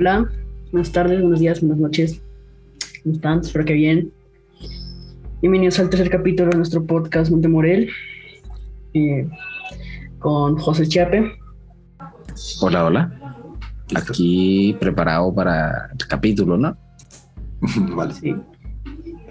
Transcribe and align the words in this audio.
Hola, 0.00 0.26
buenas 0.72 0.92
tardes, 0.92 1.20
buenos 1.20 1.40
días, 1.40 1.60
buenas 1.60 1.76
noches. 1.76 2.22
¿Cómo 3.02 3.16
están? 3.16 3.40
Espero 3.40 3.66
que 3.66 3.74
bien. 3.74 4.10
Bienvenidos 5.42 5.78
al 5.78 5.90
tercer 5.90 6.08
capítulo 6.08 6.48
de 6.48 6.56
nuestro 6.56 6.86
podcast 6.86 7.30
Montemorel 7.30 7.90
eh, 8.94 9.28
con 10.18 10.56
José 10.56 10.88
Chiape. 10.88 11.32
Hola, 12.62 12.86
hola. 12.86 13.42
Aquí 13.94 14.74
preparado 14.80 15.34
para 15.34 15.90
el 15.92 16.06
capítulo, 16.08 16.56
¿no? 16.56 16.74
vale. 17.94 18.14
Sí. 18.14 18.34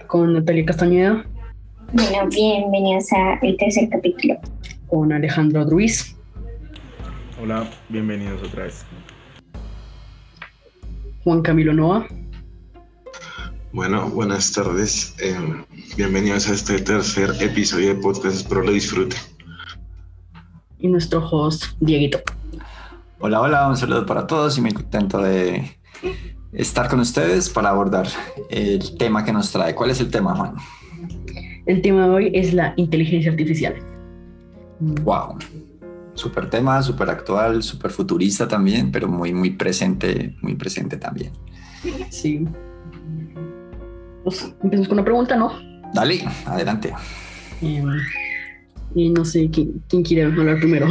Con 0.05 0.33
Natalia 0.33 0.65
Castañeda. 0.65 1.25
Bueno, 1.93 2.29
bienvenidos 2.29 3.05
al 3.11 3.57
tercer 3.57 3.89
capítulo. 3.89 4.35
Con 4.85 5.11
Alejandro 5.13 5.65
Ruiz. 5.67 6.15
Hola, 7.41 7.67
bienvenidos 7.89 8.43
otra 8.43 8.65
vez. 8.65 8.85
Juan 11.29 11.43
Camilo 11.43 11.73
Noa. 11.73 12.07
Bueno, 13.71 14.09
buenas 14.09 14.51
tardes. 14.51 15.13
Em, 15.19 15.63
bienvenidos 15.95 16.49
a 16.49 16.55
este 16.55 16.79
tercer 16.79 17.29
episodio 17.39 17.89
de 17.89 18.01
podcast. 18.01 18.37
Espero 18.37 18.63
lo 18.63 18.71
disfruten. 18.71 19.19
Y 20.79 20.87
nuestro 20.87 21.23
host, 21.23 21.65
Dieguito. 21.79 22.19
Hola, 23.19 23.41
hola, 23.41 23.67
un 23.67 23.77
saludo 23.77 24.07
para 24.07 24.25
todos 24.25 24.57
y 24.57 24.61
me 24.61 24.73
contento 24.73 25.21
de 25.21 25.77
estar 26.51 26.89
con 26.89 26.99
ustedes 26.99 27.47
para 27.47 27.69
abordar 27.69 28.07
el 28.49 28.97
tema 28.97 29.23
que 29.23 29.31
nos 29.31 29.51
trae. 29.51 29.75
¿Cuál 29.75 29.91
es 29.91 29.99
el 29.99 30.09
tema, 30.09 30.35
Juan? 30.35 30.55
El 31.67 31.83
tema 31.83 32.07
de 32.07 32.09
hoy 32.09 32.31
es 32.33 32.55
la 32.55 32.73
inteligencia 32.75 33.29
artificial. 33.29 33.75
Wow. 34.79 35.37
Super 36.19 36.49
tema, 36.49 36.83
súper 36.83 37.09
actual, 37.09 37.63
súper 37.63 37.91
futurista 37.91 38.45
también, 38.45 38.91
pero 38.91 39.07
muy, 39.07 39.33
muy 39.33 39.51
presente, 39.51 40.35
muy 40.41 40.55
presente 40.55 40.97
también. 40.97 41.31
Sí. 42.09 42.45
Pues 44.25 44.53
empezamos 44.61 44.89
con 44.89 44.97
una 44.97 45.05
pregunta, 45.05 45.37
¿no? 45.37 45.53
Dale, 45.93 46.27
adelante. 46.45 46.93
Em, 47.61 47.87
y 48.95 49.09
no 49.11 49.23
sé 49.23 49.49
quién, 49.49 50.03
quiere 50.03 50.23
hablar 50.23 50.59
primero. 50.59 50.89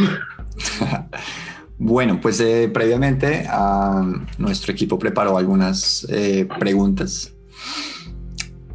bueno, 1.79 2.19
pues 2.23 2.41
eh, 2.41 2.71
previamente 2.73 3.47
nuestro 4.39 4.73
equipo 4.73 4.99
preparó 4.99 5.37
algunas 5.37 6.07
eh, 6.09 6.49
preguntas 6.59 7.35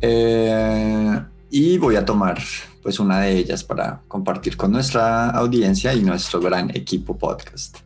eh, 0.02 1.20
y 1.50 1.80
voy 1.80 1.96
a 1.96 2.06
tomar 2.06 2.38
pues 2.84 3.00
una 3.00 3.22
de 3.22 3.38
ellas 3.38 3.64
para 3.64 4.02
compartir 4.10 4.58
con 4.58 4.74
nuestra 4.74 5.30
audiencia 5.30 5.94
y 5.94 6.04
nuestro 6.04 6.42
gran 6.42 6.70
equipo 6.76 7.18
podcast. 7.18 7.78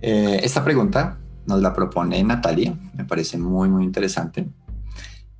Eh, 0.00 0.40
esta 0.42 0.64
pregunta 0.64 1.18
nos 1.46 1.60
la 1.60 1.72
propone 1.74 2.22
Natalia, 2.24 2.74
me 2.94 3.04
parece 3.04 3.36
muy, 3.36 3.68
muy 3.68 3.84
interesante. 3.84 4.48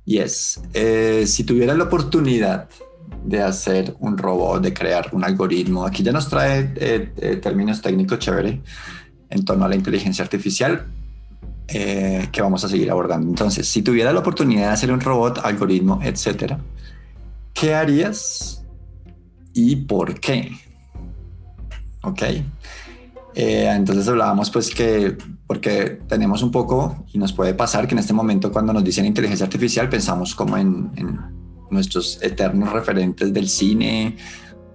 Y 0.05 0.19
es, 0.19 0.61
eh, 0.73 1.25
si 1.25 1.43
tuviera 1.43 1.73
la 1.73 1.85
oportunidad 1.85 2.69
de 3.25 3.41
hacer 3.41 3.95
un 3.99 4.17
robot, 4.17 4.61
de 4.61 4.73
crear 4.73 5.09
un 5.11 5.23
algoritmo, 5.23 5.85
aquí 5.85 6.03
ya 6.03 6.11
nos 6.11 6.29
trae 6.29 6.71
eh, 6.75 7.39
términos 7.41 7.81
técnicos 7.81 8.19
chévere 8.19 8.61
en 9.29 9.43
torno 9.43 9.65
a 9.65 9.69
la 9.69 9.75
inteligencia 9.75 10.23
artificial, 10.23 10.85
que 11.67 12.41
vamos 12.41 12.63
a 12.63 12.69
seguir 12.69 12.89
abordando. 12.89 13.27
Entonces, 13.27 13.67
si 13.67 13.81
tuviera 13.81 14.13
la 14.13 14.21
oportunidad 14.21 14.67
de 14.67 14.73
hacer 14.73 14.89
un 14.89 15.01
robot, 15.01 15.39
algoritmo, 15.43 15.99
etcétera, 16.01 16.61
¿qué 17.53 17.75
harías 17.75 18.56
y 19.57 19.75
por 19.75 20.19
qué. 20.19 20.51
¿Ok? 22.03 22.21
Eh, 23.33 23.71
entonces 23.75 24.07
hablábamos 24.07 24.49
pues 24.51 24.73
que, 24.73 25.17
porque 25.47 25.99
tenemos 26.07 26.43
un 26.43 26.51
poco, 26.51 27.05
y 27.11 27.17
nos 27.17 27.33
puede 27.33 27.53
pasar 27.53 27.87
que 27.87 27.95
en 27.95 27.99
este 27.99 28.13
momento 28.13 28.51
cuando 28.51 28.71
nos 28.71 28.83
dicen 28.83 29.05
inteligencia 29.05 29.45
artificial 29.45 29.89
pensamos 29.89 30.35
como 30.35 30.57
en, 30.57 30.91
nuestros 31.69 32.23
eternos 32.23 32.71
referentes 32.71 33.33
del 33.33 33.49
cine 33.49 34.15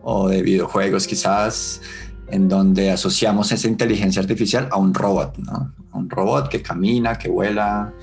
o 0.03 0.29
de 0.29 0.43
videojuegos 0.43 1.06
quizás, 1.06 1.81
en 2.29 2.49
donde 2.49 2.91
asociamos 2.91 3.51
esa 3.51 3.67
inteligencia 3.67 4.21
artificial 4.21 4.69
a 4.71 4.77
un 4.77 4.93
robot, 4.93 5.39
¿no? 5.39 5.73
A 5.91 5.97
un 5.97 6.11
robot 6.11 6.49
que 6.49 6.61
camina, 6.61 7.17
que 7.17 7.31
vuela, 7.31 7.95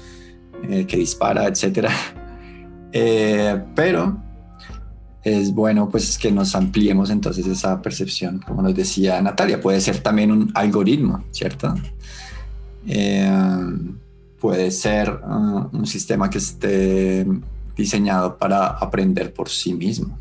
eh, 0.68 0.88
que 0.88 0.98
dispara, 0.98 1.46
etc. 1.48 1.90
Eh, 2.92 3.66
pero 3.76 4.18
es 5.24 5.54
bueno 5.54 5.90
pues 5.90 6.18
que 6.18 6.32
nos 6.32 6.56
ampliemos 6.56 7.10
entonces 7.10 7.46
esa 7.46 7.82
percepción, 7.82 8.40
como 8.46 8.62
nos 8.62 8.74
decía 8.76 9.22
Natalia, 9.22 9.60
puede 9.60 9.82
ser 9.82 10.00
también 10.00 10.32
un 10.32 10.52
algoritmo, 10.56 11.24
¿cierto? 11.32 11.74
Eh, 12.88 13.30
puede 14.40 14.72
ser 14.72 15.10
uh, 15.12 15.70
un 15.72 15.86
sistema 15.86 16.30
que 16.30 16.38
esté 16.38 17.28
diseñado 17.76 18.38
para 18.38 18.68
aprender 18.68 19.34
por 19.34 19.50
sí 19.50 19.74
mismo, 19.74 20.18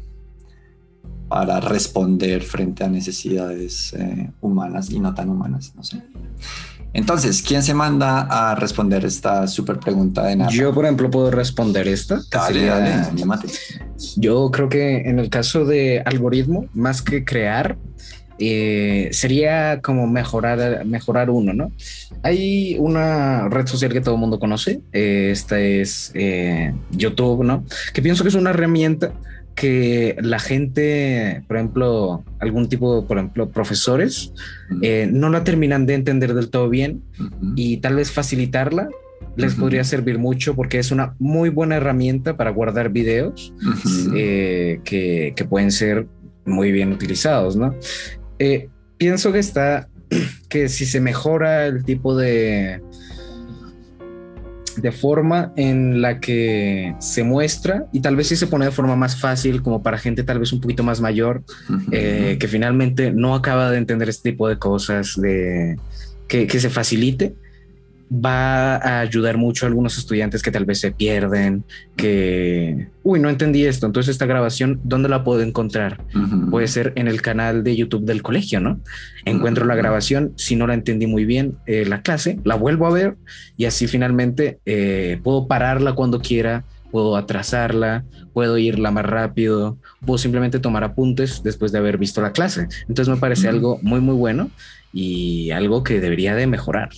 para 1.28 1.60
responder 1.60 2.42
frente 2.42 2.84
a 2.84 2.88
necesidades 2.88 3.92
eh, 3.94 4.30
humanas 4.40 4.90
y 4.90 4.98
no 4.98 5.14
tan 5.14 5.28
humanas, 5.28 5.72
no 5.76 5.84
sé. 5.84 6.02
Entonces, 6.94 7.42
¿quién 7.42 7.62
se 7.62 7.74
manda 7.74 8.22
a 8.22 8.54
responder 8.54 9.04
esta 9.04 9.46
súper 9.46 9.78
pregunta 9.78 10.24
de 10.24 10.36
nada? 10.36 10.50
Yo, 10.50 10.72
por 10.72 10.84
ejemplo, 10.84 11.10
puedo 11.10 11.30
responder 11.30 11.86
esta. 11.86 12.20
Dale, 12.30 12.64
dale, 12.64 13.02
Yo 14.16 14.50
creo 14.50 14.68
que 14.68 15.02
en 15.08 15.18
el 15.18 15.28
caso 15.28 15.64
de 15.66 16.02
algoritmo, 16.04 16.66
más 16.72 17.02
que 17.02 17.24
crear, 17.24 17.76
eh, 18.40 19.08
sería 19.12 19.80
como 19.82 20.06
mejorar, 20.06 20.84
mejorar 20.86 21.28
uno, 21.28 21.52
¿no? 21.52 21.72
Hay 22.22 22.76
una 22.78 23.48
red 23.48 23.66
social 23.66 23.92
que 23.92 24.00
todo 24.00 24.14
el 24.14 24.20
mundo 24.20 24.38
conoce, 24.38 24.80
eh, 24.92 25.30
esta 25.32 25.60
es 25.60 26.12
eh, 26.14 26.72
YouTube, 26.90 27.44
¿no? 27.44 27.64
Que 27.92 28.00
pienso 28.00 28.22
que 28.22 28.28
es 28.28 28.34
una 28.34 28.50
herramienta 28.50 29.12
que 29.58 30.16
la 30.20 30.38
gente, 30.38 31.42
por 31.48 31.56
ejemplo, 31.56 32.24
algún 32.38 32.68
tipo, 32.68 33.04
por 33.06 33.18
ejemplo, 33.18 33.50
profesores, 33.50 34.32
eh, 34.82 35.08
no 35.10 35.30
la 35.30 35.42
terminan 35.42 35.84
de 35.84 35.94
entender 35.94 36.34
del 36.34 36.48
todo 36.48 36.68
bien 36.68 37.02
y 37.56 37.78
tal 37.78 37.96
vez 37.96 38.12
facilitarla 38.12 38.88
les 39.36 39.54
podría 39.54 39.82
servir 39.82 40.18
mucho 40.18 40.54
porque 40.54 40.78
es 40.78 40.92
una 40.92 41.14
muy 41.18 41.48
buena 41.48 41.76
herramienta 41.76 42.36
para 42.36 42.50
guardar 42.50 42.90
videos 42.90 43.52
eh, 44.14 44.80
que, 44.84 45.32
que, 45.34 45.44
pueden 45.44 45.72
ser 45.72 46.06
muy 46.44 46.70
bien 46.72 46.92
utilizados, 46.92 47.56
¿no? 47.56 47.74
Eh, 48.38 48.68
pienso 48.96 49.32
que 49.32 49.40
está, 49.40 49.88
que 50.48 50.68
si 50.68 50.86
se 50.86 51.00
mejora 51.00 51.66
el 51.66 51.84
tipo 51.84 52.16
de 52.16 52.80
de 54.80 54.92
forma 54.92 55.52
en 55.56 56.00
la 56.00 56.20
que 56.20 56.94
se 56.98 57.24
muestra 57.24 57.86
y 57.92 58.00
tal 58.00 58.16
vez 58.16 58.28
sí 58.28 58.36
se 58.36 58.46
pone 58.46 58.66
de 58.66 58.70
forma 58.70 58.96
más 58.96 59.20
fácil 59.20 59.62
como 59.62 59.82
para 59.82 59.98
gente 59.98 60.22
tal 60.22 60.38
vez 60.38 60.52
un 60.52 60.60
poquito 60.60 60.82
más 60.82 61.00
mayor 61.00 61.42
eh, 61.90 62.36
que 62.38 62.48
finalmente 62.48 63.12
no 63.12 63.34
acaba 63.34 63.70
de 63.70 63.78
entender 63.78 64.08
este 64.08 64.30
tipo 64.30 64.48
de 64.48 64.58
cosas 64.58 65.14
de 65.20 65.76
que, 66.28 66.46
que 66.46 66.60
se 66.60 66.70
facilite 66.70 67.34
va 68.12 68.76
a 68.76 69.00
ayudar 69.00 69.36
mucho 69.36 69.66
a 69.66 69.68
algunos 69.68 69.98
estudiantes 69.98 70.42
que 70.42 70.50
tal 70.50 70.64
vez 70.64 70.80
se 70.80 70.92
pierden, 70.92 71.64
que, 71.96 72.88
uy, 73.02 73.20
no 73.20 73.28
entendí 73.28 73.64
esto, 73.64 73.86
entonces 73.86 74.12
esta 74.12 74.26
grabación, 74.26 74.80
¿dónde 74.84 75.08
la 75.08 75.24
puedo 75.24 75.42
encontrar? 75.42 76.02
Puede 76.50 76.68
ser 76.68 76.92
en 76.96 77.08
el 77.08 77.20
canal 77.20 77.64
de 77.64 77.76
YouTube 77.76 78.04
del 78.04 78.22
colegio, 78.22 78.60
¿no? 78.60 78.80
Encuentro 79.24 79.66
la 79.66 79.74
grabación, 79.74 80.32
si 80.36 80.56
no 80.56 80.66
la 80.66 80.74
entendí 80.74 81.06
muy 81.06 81.24
bien, 81.24 81.56
eh, 81.66 81.84
la 81.86 82.02
clase, 82.02 82.38
la 82.44 82.54
vuelvo 82.54 82.86
a 82.86 82.90
ver 82.90 83.16
y 83.56 83.66
así 83.66 83.86
finalmente 83.86 84.58
eh, 84.64 85.20
puedo 85.22 85.46
pararla 85.46 85.94
cuando 85.94 86.20
quiera, 86.20 86.64
puedo 86.90 87.16
atrasarla, 87.16 88.04
puedo 88.32 88.56
irla 88.56 88.90
más 88.90 89.04
rápido, 89.04 89.78
puedo 90.04 90.18
simplemente 90.18 90.58
tomar 90.58 90.84
apuntes 90.84 91.42
después 91.42 91.72
de 91.72 91.78
haber 91.78 91.98
visto 91.98 92.22
la 92.22 92.32
clase. 92.32 92.68
Entonces 92.88 93.12
me 93.12 93.20
parece 93.20 93.48
algo 93.48 93.78
muy, 93.82 94.00
muy 94.00 94.14
bueno 94.14 94.50
y 94.92 95.50
algo 95.50 95.82
que 95.82 96.00
debería 96.00 96.34
de 96.34 96.46
mejorar. 96.46 96.88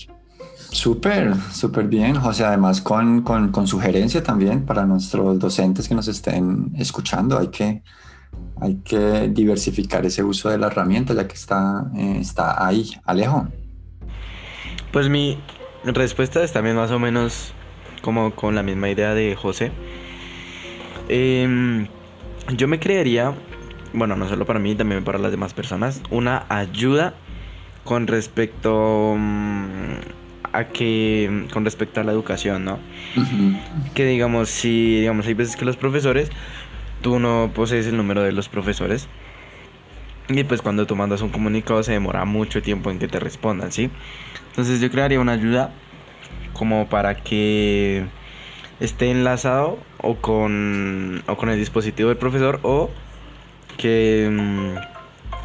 Súper, 0.72 1.34
súper 1.52 1.88
bien, 1.88 2.14
José. 2.14 2.44
Además, 2.44 2.80
con, 2.80 3.22
con, 3.22 3.66
sugerencia 3.66 4.22
también 4.22 4.64
para 4.64 4.86
nuestros 4.86 5.38
docentes 5.38 5.88
que 5.88 5.94
nos 5.94 6.06
estén 6.06 6.72
escuchando. 6.76 7.38
Hay 7.38 7.48
que, 7.48 7.82
hay 8.60 8.76
que 8.76 9.28
diversificar 9.28 10.06
ese 10.06 10.22
uso 10.22 10.48
de 10.48 10.58
la 10.58 10.68
herramienta 10.68 11.12
ya 11.12 11.26
que 11.26 11.34
está, 11.34 11.90
eh, 11.96 12.18
está 12.20 12.64
ahí. 12.64 12.92
Alejo. 13.04 13.48
Pues 14.92 15.08
mi 15.08 15.38
respuesta 15.84 16.42
es 16.42 16.52
también 16.52 16.76
más 16.76 16.90
o 16.92 16.98
menos 17.00 17.52
como 18.00 18.34
con 18.34 18.54
la 18.54 18.62
misma 18.62 18.90
idea 18.90 19.12
de 19.12 19.34
José. 19.34 19.72
Em, 21.08 21.88
yo 22.56 22.68
me 22.68 22.78
creería, 22.78 23.34
bueno, 23.92 24.14
no 24.14 24.28
solo 24.28 24.46
para 24.46 24.60
mí, 24.60 24.76
también 24.76 25.02
para 25.02 25.18
las 25.18 25.32
demás 25.32 25.52
personas, 25.52 26.00
una 26.10 26.46
ayuda 26.48 27.14
con 27.82 28.06
respecto... 28.06 29.16
Mm, 29.18 30.19
a 30.52 30.64
que 30.64 31.46
con 31.52 31.64
respecto 31.64 32.00
a 32.00 32.04
la 32.04 32.12
educación, 32.12 32.64
¿no? 32.64 32.78
Que 33.94 34.06
digamos, 34.06 34.48
si 34.48 35.00
digamos, 35.00 35.26
hay 35.26 35.34
veces 35.34 35.56
que 35.56 35.64
los 35.64 35.76
profesores, 35.76 36.30
tú 37.02 37.18
no 37.18 37.50
posees 37.54 37.86
el 37.86 37.96
número 37.96 38.22
de 38.22 38.32
los 38.32 38.48
profesores. 38.48 39.08
Y 40.28 40.44
pues 40.44 40.62
cuando 40.62 40.86
tú 40.86 40.94
mandas 40.94 41.22
un 41.22 41.30
comunicado 41.30 41.82
se 41.82 41.92
demora 41.92 42.24
mucho 42.24 42.62
tiempo 42.62 42.90
en 42.90 42.98
que 42.98 43.08
te 43.08 43.18
respondan, 43.18 43.72
¿sí? 43.72 43.90
Entonces 44.50 44.80
yo 44.80 44.90
crearía 44.90 45.18
una 45.18 45.32
ayuda 45.32 45.72
como 46.52 46.88
para 46.88 47.16
que 47.16 48.04
esté 48.78 49.10
enlazado 49.10 49.78
o 49.98 50.16
con, 50.16 51.22
o 51.26 51.36
con 51.36 51.50
el 51.50 51.58
dispositivo 51.58 52.08
del 52.08 52.18
profesor 52.18 52.60
o 52.62 52.90
que, 53.76 54.28
mm, 54.30 54.99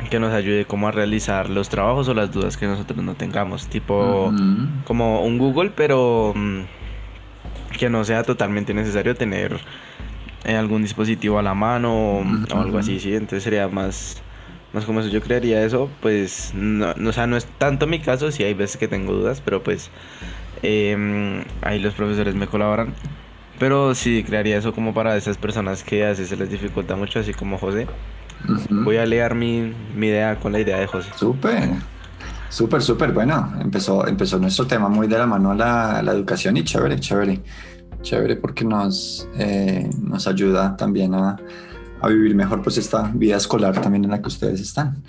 que 0.09 0.19
nos 0.19 0.33
ayude 0.33 0.65
como 0.65 0.87
a 0.87 0.91
realizar 0.91 1.49
los 1.49 1.69
trabajos 1.69 2.07
o 2.07 2.13
las 2.13 2.31
dudas 2.31 2.57
que 2.57 2.67
nosotros 2.67 3.03
no 3.03 3.15
tengamos, 3.15 3.67
tipo 3.67 4.33
como 4.85 5.23
un 5.23 5.37
Google, 5.37 5.71
pero 5.75 6.33
mm, 6.35 6.61
que 7.77 7.89
no 7.89 8.03
sea 8.03 8.23
totalmente 8.23 8.73
necesario 8.73 9.15
tener 9.15 9.59
eh, 10.43 10.55
algún 10.55 10.83
dispositivo 10.83 11.39
a 11.39 11.43
la 11.43 11.53
mano 11.53 12.19
o, 12.19 12.25
algo 12.59 12.77
así, 12.77 12.99
sí, 12.99 13.13
entonces 13.13 13.43
sería 13.43 13.67
más 13.67 14.21
más 14.73 14.83
como 14.83 14.99
eso 14.99 15.09
yo 15.09 15.21
crearía 15.21 15.63
eso, 15.63 15.89
pues 16.01 16.51
no, 16.53 16.93
o 17.07 17.13
sea, 17.13 17.27
no 17.27 17.37
es 17.37 17.45
tanto 17.45 17.87
mi 17.87 17.99
caso, 17.99 18.29
sí 18.31 18.43
hay 18.43 18.53
veces 18.53 18.75
que 18.75 18.89
tengo 18.89 19.13
dudas, 19.13 19.41
pero 19.43 19.63
pues 19.63 19.89
em, 20.63 21.43
ahí 21.61 21.79
los 21.79 21.93
profesores 21.93 22.35
me 22.35 22.47
colaboran. 22.47 22.93
Pero 23.57 23.95
sí 23.95 24.23
crearía 24.25 24.57
eso 24.57 24.73
como 24.73 24.93
para 24.93 25.15
esas 25.15 25.37
personas 25.37 25.81
que 25.81 26.03
a 26.03 26.09
veces 26.09 26.27
se 26.27 26.35
les 26.35 26.49
dificulta 26.49 26.97
mucho, 26.97 27.19
así 27.19 27.33
como 27.33 27.57
José. 27.57 27.87
Voy 28.69 28.97
a 28.97 29.05
leer 29.05 29.35
mi, 29.35 29.73
mi, 29.95 30.07
idea 30.07 30.39
con 30.39 30.51
la 30.51 30.59
idea 30.59 30.79
de 30.79 30.87
José. 30.87 31.09
Súper, 31.15 31.69
súper, 32.49 32.81
súper. 32.81 33.11
Bueno, 33.11 33.53
empezó, 33.59 34.07
empezó 34.07 34.37
nuestro 34.39 34.67
tema 34.67 34.89
muy 34.89 35.07
de 35.07 35.17
la 35.17 35.25
mano 35.25 35.51
a 35.51 35.55
la, 35.55 36.01
la 36.01 36.11
educación 36.11 36.57
y 36.57 36.63
chévere, 36.63 36.99
chévere. 36.99 37.41
Chévere 38.01 38.35
porque 38.35 38.63
nos, 38.63 39.27
eh, 39.37 39.89
nos 40.01 40.27
ayuda 40.27 40.77
también 40.77 41.15
a, 41.15 41.37
a, 42.01 42.07
vivir 42.07 42.35
mejor 42.35 42.61
pues 42.61 42.77
esta 42.77 43.11
vida 43.13 43.37
escolar 43.37 43.81
también 43.81 44.03
en 44.03 44.11
la 44.11 44.21
que 44.21 44.27
ustedes 44.27 44.61
están. 44.61 45.01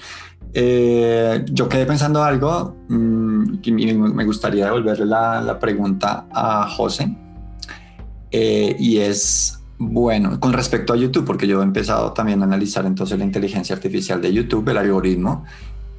Eh, 0.55 1.45
yo 1.51 1.69
quedé 1.69 1.85
pensando 1.85 2.23
algo 2.25 2.75
mmm, 2.89 3.59
y 3.63 3.93
me 3.93 4.25
gustaría 4.25 4.65
devolverle 4.65 5.05
la, 5.05 5.43
la 5.43 5.59
pregunta 5.59 6.27
a 6.33 6.67
José. 6.69 7.15
Eh, 8.31 8.77
y 8.79 8.99
es 8.99 9.56
bueno, 9.79 10.41
con 10.41 10.53
respecto 10.53 10.93
a 10.93 10.97
YouTube, 10.97 11.25
porque 11.25 11.47
yo 11.47 11.61
he 11.61 11.65
empezado 11.65 12.13
también 12.13 12.41
a 12.43 12.45
analizar 12.45 12.87
entonces 12.87 13.19
la 13.19 13.25
inteligencia 13.25 13.77
artificial 13.77 14.21
de 14.23 14.33
YouTube, 14.33 14.69
el 14.69 14.79
algoritmo 14.79 15.45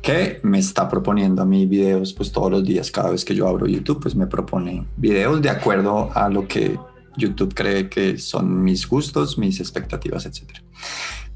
que 0.01 0.39
me 0.43 0.59
está 0.59 0.87
proponiendo 0.87 1.41
a 1.41 1.45
mí 1.45 1.65
videos 1.65 2.13
pues 2.13 2.31
todos 2.31 2.51
los 2.51 2.63
días, 2.63 2.91
cada 2.91 3.09
vez 3.09 3.25
que 3.25 3.35
yo 3.35 3.47
abro 3.47 3.67
YouTube, 3.67 4.01
pues 4.01 4.15
me 4.15 4.27
propone 4.27 4.85
videos 4.95 5.41
de 5.41 5.49
acuerdo 5.49 6.11
a 6.13 6.29
lo 6.29 6.47
que 6.47 6.79
YouTube 7.17 7.53
cree 7.53 7.89
que 7.89 8.17
son 8.17 8.63
mis 8.63 8.87
gustos, 8.87 9.37
mis 9.37 9.59
expectativas, 9.59 10.25
etc. 10.25 10.43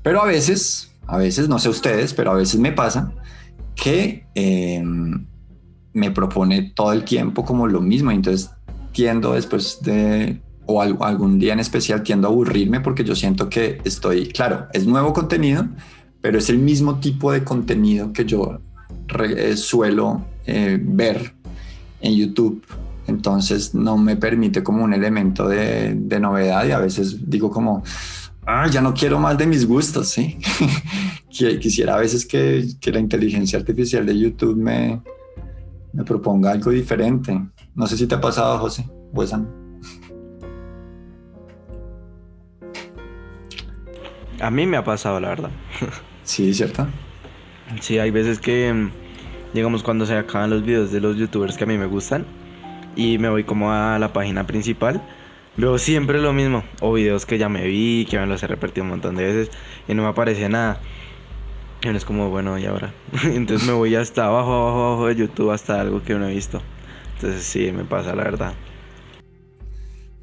Pero 0.01 0.21
a 0.21 0.25
veces, 0.25 0.91
a 1.07 1.17
veces, 1.17 1.49
no 1.49 1.59
sé 1.59 1.69
ustedes, 1.69 2.13
pero 2.13 2.31
a 2.31 2.35
veces 2.35 2.59
me 2.59 2.71
pasa 2.71 3.11
que 3.75 4.25
eh, 4.35 4.83
me 5.93 6.11
propone 6.11 6.71
todo 6.75 6.93
el 6.93 7.03
tiempo 7.03 7.43
como 7.43 7.67
lo 7.67 7.81
mismo, 7.81 8.11
entonces 8.11 8.51
tiendo 8.93 9.33
después 9.33 9.79
de 9.81 10.41
o 10.71 11.03
algún 11.03 11.39
día 11.39 11.53
en 11.53 11.59
especial 11.59 12.03
tiendo 12.03 12.27
a 12.27 12.31
aburrirme 12.31 12.79
porque 12.79 13.03
yo 13.03 13.15
siento 13.15 13.50
que 13.50 13.81
estoy, 13.83 14.27
claro, 14.27 14.68
es 14.73 14.85
nuevo 14.85 15.13
contenido, 15.13 15.68
pero 16.21 16.38
es 16.38 16.50
el 16.50 16.57
mismo 16.57 17.00
tipo 17.00 17.31
de 17.31 17.44
contenido 17.44 18.13
que 18.13 18.25
yo 18.25 18.59
eh, 19.19 19.57
suelo 19.57 20.25
eh, 20.45 20.79
ver 20.81 21.33
en 22.01 22.15
YouTube. 22.15 22.63
Entonces 23.07 23.73
no 23.73 23.97
me 23.97 24.15
permite 24.15 24.63
como 24.63 24.83
un 24.83 24.94
elemento 24.94 25.47
de, 25.47 25.95
de 25.95 26.19
novedad 26.19 26.65
y 26.65 26.71
a 26.71 26.79
veces 26.79 27.29
digo 27.29 27.50
como, 27.50 27.83
ah, 28.45 28.67
ya 28.69 28.81
no 28.81 28.94
quiero 28.94 29.19
más 29.19 29.38
de 29.38 29.47
mis 29.47 29.67
gustos, 29.67 30.09
¿sí? 30.09 30.38
Quisiera 31.29 31.95
a 31.95 31.97
veces 31.97 32.25
que, 32.25 32.67
que, 32.79 32.91
la 32.91 33.00
inteligencia 33.00 33.57
artificial 33.57 34.06
de 34.06 34.17
YouTube 34.17 34.56
me, 34.56 35.01
me 35.94 36.03
proponga 36.03 36.51
algo 36.51 36.71
diferente. 36.71 37.39
No 37.74 37.88
sé 37.88 37.97
si 37.97 38.06
te 38.06 38.15
ha 38.15 38.21
pasado, 38.21 38.59
José. 38.59 38.85
Pues, 39.13 39.33
A 44.41 44.49
mí 44.49 44.65
me 44.65 44.77
ha 44.77 44.83
pasado, 44.83 45.19
la 45.19 45.29
verdad. 45.29 45.51
Sí, 46.23 46.53
¿cierto? 46.53 46.88
Sí, 47.79 47.97
hay 47.97 48.11
veces 48.11 48.39
que, 48.39 48.89
digamos, 49.55 49.81
cuando 49.81 50.05
se 50.05 50.15
acaban 50.15 50.51
los 50.51 50.63
videos 50.63 50.91
de 50.91 51.01
los 51.01 51.17
youtubers 51.17 51.57
que 51.57 51.63
a 51.63 51.67
mí 51.67 51.77
me 51.77 51.88
gustan 51.88 52.25
y 52.95 53.17
me 53.17 53.27
voy 53.27 53.43
como 53.43 53.71
a 53.71 53.97
la 53.97 54.13
página 54.13 54.45
principal, 54.45 55.01
veo 55.57 55.79
siempre 55.79 56.21
lo 56.21 56.31
mismo. 56.31 56.63
O 56.79 56.93
videos 56.93 57.25
que 57.25 57.39
ya 57.39 57.49
me 57.49 57.65
vi, 57.65 58.05
que 58.09 58.19
me 58.19 58.27
los 58.27 58.43
he 58.43 58.47
repetido 58.47 58.83
un 58.83 58.91
montón 58.91 59.15
de 59.15 59.25
veces 59.25 59.51
y 59.88 59.95
no 59.95 60.03
me 60.03 60.09
aparece 60.09 60.47
nada. 60.47 60.79
Y 61.81 61.88
es 61.88 62.05
como, 62.05 62.29
bueno, 62.29 62.57
¿y 62.59 62.65
ahora? 62.65 62.93
Entonces 63.23 63.67
me 63.67 63.73
voy 63.73 63.95
hasta 63.95 64.27
abajo, 64.27 64.53
abajo, 64.53 64.85
abajo 64.85 65.07
de 65.07 65.15
YouTube 65.15 65.51
hasta 65.51 65.81
algo 65.81 66.03
que 66.03 66.13
no 66.13 66.27
he 66.27 66.33
visto. 66.33 66.61
Entonces 67.15 67.43
sí, 67.43 67.71
me 67.71 67.83
pasa, 67.83 68.15
la 68.15 68.23
verdad. 68.23 68.53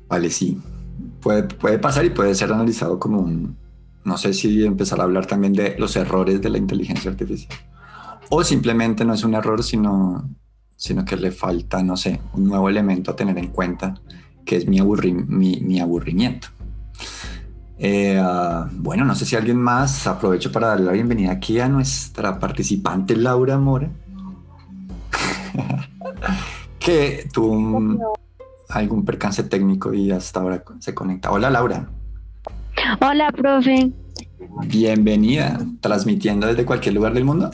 Vale, 0.08 0.30
sí. 0.30 0.60
Puede, 1.20 1.42
puede 1.42 1.78
pasar 1.78 2.04
y 2.04 2.10
puede 2.10 2.34
ser 2.34 2.52
analizado 2.52 2.98
como 2.98 3.18
un, 3.18 3.56
no 4.08 4.16
sé 4.16 4.32
si 4.32 4.64
empezar 4.64 5.00
a 5.00 5.04
hablar 5.04 5.26
también 5.26 5.52
de 5.52 5.76
los 5.78 5.94
errores 5.94 6.40
de 6.40 6.48
la 6.48 6.58
inteligencia 6.58 7.10
artificial. 7.10 7.56
O 8.30 8.42
simplemente 8.42 9.04
no 9.04 9.14
es 9.14 9.22
un 9.22 9.34
error, 9.34 9.62
sino, 9.62 10.28
sino 10.76 11.04
que 11.04 11.16
le 11.16 11.30
falta, 11.30 11.82
no 11.82 11.96
sé, 11.96 12.20
un 12.32 12.44
nuevo 12.44 12.68
elemento 12.68 13.10
a 13.10 13.16
tener 13.16 13.38
en 13.38 13.48
cuenta, 13.48 13.94
que 14.44 14.56
es 14.56 14.66
mi, 14.66 14.80
mi, 14.80 15.80
aburrimiento. 15.80 16.48
Eh, 17.78 18.18
ah, 18.20 18.68
bueno, 18.72 19.04
no 19.04 19.14
sé 19.14 19.26
si 19.26 19.36
alguien 19.36 19.58
más, 19.58 20.06
aprovecho 20.06 20.50
para 20.50 20.68
darle 20.68 20.86
la 20.86 20.92
bienvenida 20.92 21.32
aquí 21.32 21.60
a 21.60 21.68
nuestra 21.68 22.38
participante 22.38 23.14
Laura 23.14 23.58
Mora, 23.58 23.90
que 26.78 27.28
tuvo 27.32 28.16
algún 28.68 29.04
percance 29.04 29.42
técnico 29.44 29.92
y 29.94 30.10
hasta 30.10 30.40
ahora 30.40 30.64
se 30.80 30.94
conecta. 30.94 31.30
Hola 31.30 31.50
Laura. 31.50 31.88
Hola, 33.00 33.30
profe. 33.32 33.92
Bienvenida, 34.66 35.58
transmitiendo 35.80 36.46
desde 36.46 36.64
cualquier 36.64 36.94
lugar 36.94 37.12
del 37.12 37.24
mundo. 37.24 37.50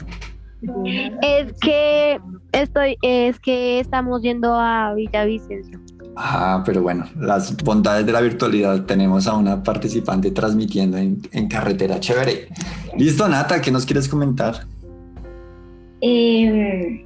Es 1.23 1.53
que 1.61 2.19
estoy, 2.53 2.97
es 3.03 3.39
que 3.41 3.81
estamos 3.81 4.23
yendo 4.23 4.55
a 4.55 4.95
Villavicencio. 4.95 5.81
Ah, 6.17 6.63
pero 6.65 6.83
bueno, 6.83 7.05
las 7.19 7.57
bondades 7.57 8.07
de 8.07 8.13
la 8.13 8.21
virtualidad. 8.21 8.85
Tenemos 8.85 9.27
a 9.27 9.37
una 9.37 9.63
participante 9.63 10.31
transmitiendo 10.31 10.97
en, 10.97 11.49
carretera. 11.49 11.99
Chévere. 11.99 12.49
Listo, 12.97 13.29
Nata, 13.29 13.61
¿qué 13.61 13.73
nos 13.73 13.85
quieres 13.85 14.09
comentar? 14.09 14.67
Em, 16.01 17.05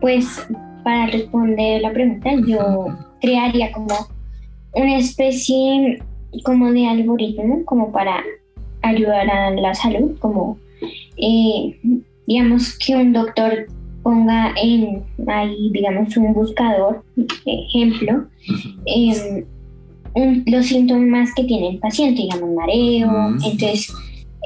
pues 0.00 0.46
para 0.84 1.06
responder 1.06 1.82
la 1.82 1.92
pregunta, 1.92 2.30
yo 2.46 2.86
crearía 3.20 3.72
como 3.72 3.94
una 4.74 4.98
especie 4.98 6.00
como 6.42 6.72
de 6.72 6.86
algoritmo 6.86 7.64
como 7.64 7.92
para 7.92 8.22
ayudar 8.82 9.30
a 9.30 9.50
la 9.50 9.74
salud, 9.74 10.16
como 10.18 10.58
eh, 11.16 11.78
digamos 12.26 12.76
que 12.78 12.96
un 12.96 13.12
doctor 13.12 13.66
ponga 14.02 14.52
en 14.62 15.02
ahí, 15.26 15.70
digamos, 15.72 16.16
un 16.16 16.34
buscador, 16.34 17.02
ejemplo, 17.46 18.26
em, 18.84 19.44
los 20.46 20.66
síntomas 20.66 21.34
que 21.34 21.44
tiene 21.44 21.70
el 21.70 21.78
paciente, 21.78 22.22
digamos, 22.22 22.54
mareo, 22.54 23.30
entonces 23.44 23.92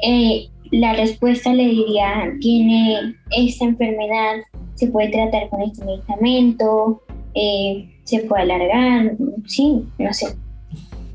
eh, 0.01 0.47
la 0.71 0.93
respuesta 0.93 1.53
le 1.53 1.67
diría, 1.67 2.31
tiene 2.39 3.15
esta 3.35 3.65
enfermedad, 3.65 4.37
se 4.75 4.87
puede 4.87 5.09
tratar 5.09 5.49
con 5.49 5.61
este 5.61 5.83
medicamento, 5.83 7.01
eh, 7.35 7.89
se 8.05 8.19
puede 8.21 8.43
alargar, 8.43 9.17
sí, 9.45 9.83
no 9.97 10.13
sé, 10.13 10.27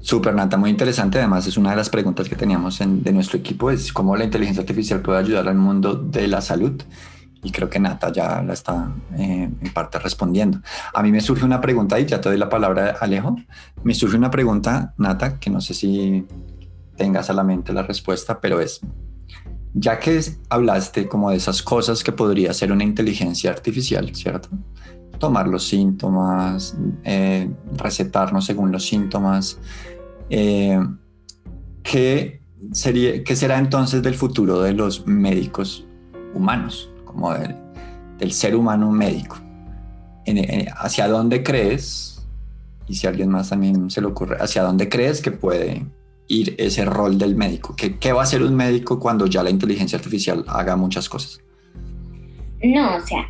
Super, 0.04 0.34
Nata, 0.34 0.58
muy 0.58 0.68
interesante. 0.68 1.16
Además, 1.16 1.46
es 1.46 1.56
una 1.56 1.70
de 1.70 1.76
las 1.76 1.88
preguntas 1.88 2.28
que 2.28 2.36
teníamos 2.36 2.78
de 2.78 3.10
nuestro 3.10 3.38
equipo, 3.38 3.70
es 3.70 3.90
cómo 3.90 4.14
la 4.14 4.24
inteligencia 4.24 4.60
artificial 4.60 5.00
puede 5.00 5.18
ayudar 5.18 5.48
al 5.48 5.54
mundo 5.54 5.94
de 5.94 6.28
la 6.28 6.42
salud. 6.42 6.82
Y 7.42 7.50
creo 7.50 7.70
que 7.70 7.80
Nata 7.80 8.12
ya 8.12 8.42
la 8.42 8.52
está 8.52 8.92
eh, 9.16 9.48
en 9.58 9.72
parte 9.72 9.98
respondiendo. 9.98 10.60
A 10.92 11.02
mí 11.02 11.10
me 11.10 11.22
surge 11.22 11.42
una 11.46 11.58
pregunta, 11.58 11.98
y 11.98 12.04
ya 12.04 12.20
te 12.20 12.28
doy 12.28 12.36
la 12.36 12.50
palabra, 12.50 12.98
Alejo. 13.00 13.34
Me 13.82 13.94
surge 13.94 14.18
una 14.18 14.30
pregunta, 14.30 14.92
Nata, 14.98 15.38
que 15.38 15.48
no 15.48 15.62
sé 15.62 15.72
si 15.72 16.26
tengas 16.98 17.30
a 17.30 17.32
la 17.32 17.42
mente 17.42 17.72
la 17.72 17.82
respuesta, 17.82 18.38
pero 18.42 18.60
es, 18.60 18.82
ya 19.72 19.98
que 19.98 20.20
hablaste 20.50 21.08
como 21.08 21.30
de 21.30 21.38
esas 21.38 21.62
cosas 21.62 22.04
que 22.04 22.12
podría 22.12 22.52
ser 22.52 22.72
una 22.72 22.84
inteligencia 22.84 23.50
artificial, 23.50 24.14
¿cierto? 24.14 24.50
Tomar 25.18 25.48
los 25.48 25.66
síntomas, 25.66 26.76
eh, 27.04 27.50
recetarnos 27.76 28.44
según 28.44 28.72
los 28.72 28.86
síntomas, 28.86 29.58
eh, 30.30 30.78
¿qué, 31.82 32.40
sería, 32.72 33.22
¿Qué 33.24 33.36
será 33.36 33.58
entonces 33.58 34.02
del 34.02 34.14
futuro 34.14 34.60
de 34.60 34.72
los 34.72 35.06
médicos 35.06 35.86
humanos, 36.34 36.90
como 37.04 37.32
del, 37.32 38.32
ser 38.32 38.56
humano 38.56 38.90
médico? 38.90 39.38
¿Hacia 40.76 41.08
dónde 41.08 41.42
crees, 41.42 42.26
y 42.88 42.94
si 42.94 43.06
alguien 43.06 43.30
más 43.30 43.50
también 43.50 43.90
se 43.90 44.00
le 44.00 44.08
ocurre, 44.08 44.36
hacia 44.40 44.62
dónde 44.62 44.88
crees 44.88 45.20
que 45.20 45.30
puede 45.30 45.86
ir 46.28 46.54
ese 46.58 46.84
rol 46.84 47.18
del 47.18 47.36
médico? 47.36 47.74
¿Qué, 47.76 47.98
qué 47.98 48.12
va 48.12 48.20
a 48.20 48.24
hacer 48.24 48.42
un 48.42 48.54
médico 48.54 48.98
cuando 48.98 49.26
ya 49.26 49.42
la 49.42 49.50
inteligencia 49.50 49.98
artificial 49.98 50.44
haga 50.48 50.76
muchas 50.76 51.08
cosas? 51.08 51.40
No, 52.64 52.96
o 52.96 53.00
sea, 53.00 53.28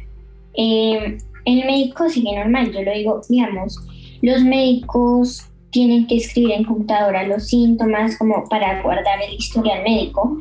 eh, 0.56 1.18
el 1.44 1.64
médico 1.66 2.08
sigue 2.08 2.36
normal, 2.36 2.72
yo 2.72 2.82
lo 2.82 2.92
digo, 2.92 3.20
digamos, 3.28 3.78
los 4.22 4.42
médicos 4.42 5.46
tienen 5.70 6.06
que 6.06 6.16
escribir 6.16 6.52
en 6.52 6.64
computadora 6.64 7.26
los 7.26 7.48
síntomas 7.48 8.16
como 8.16 8.44
para 8.48 8.80
guardar 8.82 9.18
el 9.22 9.34
historial 9.34 9.82
médico, 9.82 10.40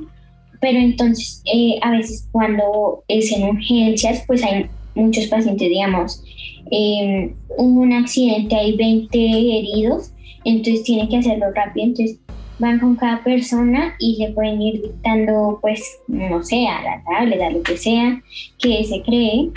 pero 0.62 0.78
entonces 0.78 1.42
eh, 1.52 1.78
a 1.82 1.92
veces 1.92 2.30
cuando 2.32 3.04
es 3.08 3.32
en 3.32 3.50
urgencias, 3.50 4.24
pues 4.28 4.44
hay 4.44 4.68
muchos 4.96 5.28
pacientes, 5.28 5.68
digamos, 5.68 6.24
eh, 6.72 7.34
un 7.58 7.92
accidente, 7.94 8.56
hay 8.56 8.78
20 8.78 9.18
heridos, 9.18 10.14
entonces 10.46 10.84
tienen 10.84 11.10
que 11.10 11.18
hacerlo 11.18 11.48
rápido, 11.54 11.88
entonces 11.88 12.20
van 12.60 12.80
con 12.80 12.96
cada 12.96 13.24
persona 13.24 13.96
y 14.00 14.18
le 14.18 14.32
pueden 14.32 14.62
ir 14.62 14.82
dictando, 14.82 15.60
pues, 15.62 15.82
no 16.08 16.44
sé, 16.44 16.68
a 16.68 16.82
la 16.82 17.04
tablet, 17.04 17.52
lo 17.52 17.64
que 17.64 17.78
sea 17.78 18.22
que 18.60 18.84
se 18.84 19.02
cree, 19.02 19.50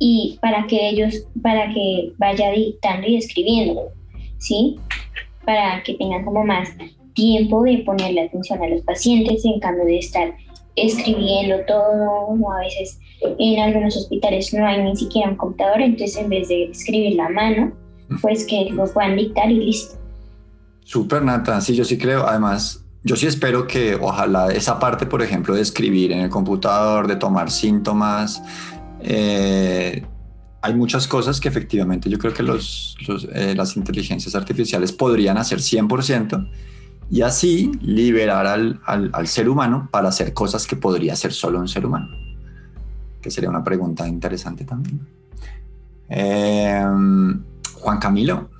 y 0.00 0.38
para 0.40 0.66
que 0.66 0.88
ellos, 0.88 1.26
para 1.42 1.72
que 1.72 2.12
vaya 2.16 2.50
dictando 2.50 3.06
y 3.06 3.16
escribiendo, 3.16 3.82
¿sí? 4.38 4.76
Para 5.44 5.82
que 5.84 5.94
tengan 5.94 6.24
como 6.24 6.44
más 6.44 6.70
tiempo 7.14 7.62
de 7.62 7.78
ponerle 7.78 8.22
atención 8.22 8.62
a 8.62 8.68
los 8.68 8.80
pacientes 8.80 9.44
en 9.44 9.60
cambio 9.60 9.84
de 9.84 9.98
estar 9.98 10.34
escribiendo 10.74 11.56
todo, 11.66 12.28
o 12.28 12.52
a 12.52 12.60
veces 12.60 12.98
en 13.22 13.60
algunos 13.60 13.94
hospitales 13.96 14.54
no 14.54 14.66
hay 14.66 14.82
ni 14.82 14.96
siquiera 14.96 15.28
un 15.28 15.36
computador, 15.36 15.82
entonces 15.82 16.16
en 16.16 16.30
vez 16.30 16.48
de 16.48 16.64
escribir 16.64 17.16
la 17.16 17.28
mano, 17.28 17.72
pues 18.22 18.46
que 18.46 18.70
lo 18.70 18.90
puedan 18.92 19.16
dictar 19.16 19.50
y 19.50 19.66
listo. 19.66 19.98
Súper, 20.82 21.22
Nata. 21.22 21.60
Sí, 21.60 21.76
yo 21.76 21.84
sí 21.84 21.98
creo. 21.98 22.26
Además, 22.26 22.84
yo 23.04 23.16
sí 23.16 23.26
espero 23.26 23.66
que 23.66 23.94
ojalá 23.94 24.48
esa 24.48 24.78
parte, 24.78 25.06
por 25.06 25.22
ejemplo, 25.22 25.54
de 25.54 25.60
escribir 25.60 26.10
en 26.10 26.20
el 26.20 26.30
computador, 26.30 27.06
de 27.06 27.16
tomar 27.16 27.50
síntomas, 27.50 28.42
eh, 29.02 30.04
hay 30.62 30.74
muchas 30.74 31.08
cosas 31.08 31.40
que 31.40 31.48
efectivamente 31.48 32.10
yo 32.10 32.18
creo 32.18 32.34
que 32.34 32.42
eh, 32.42 33.54
las 33.54 33.76
inteligencias 33.76 34.34
artificiales 34.34 34.92
podrían 34.92 35.38
hacer 35.38 35.58
100% 35.58 36.48
y 37.10 37.22
así 37.22 37.72
liberar 37.82 38.46
al, 38.46 39.26
ser 39.26 39.48
humano 39.48 39.88
para 39.90 40.08
hacer 40.08 40.32
cosas 40.32 40.66
que 40.66 40.76
podría 40.76 41.14
hacer 41.14 41.32
solo 41.32 41.58
un 41.58 41.66
ser 41.66 41.84
humano, 41.86 42.08
que 43.20 43.30
sería 43.30 43.50
una 43.50 43.64
pregunta 43.64 44.06
interesante 44.06 44.64
también. 44.64 45.00
Eh, 46.08 46.84
Juan 47.74 47.98
Camilo. 47.98 48.50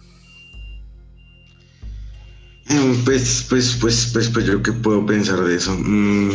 Mm, 2.68 3.04
pues, 3.04 3.46
pues, 3.48 3.76
pues, 3.80 4.10
pues, 4.12 4.28
pues, 4.28 4.46
yo 4.46 4.62
qué 4.62 4.72
puedo 4.72 5.04
pensar 5.04 5.40
de 5.40 5.56
eso. 5.56 5.76
Mm, 5.76 6.30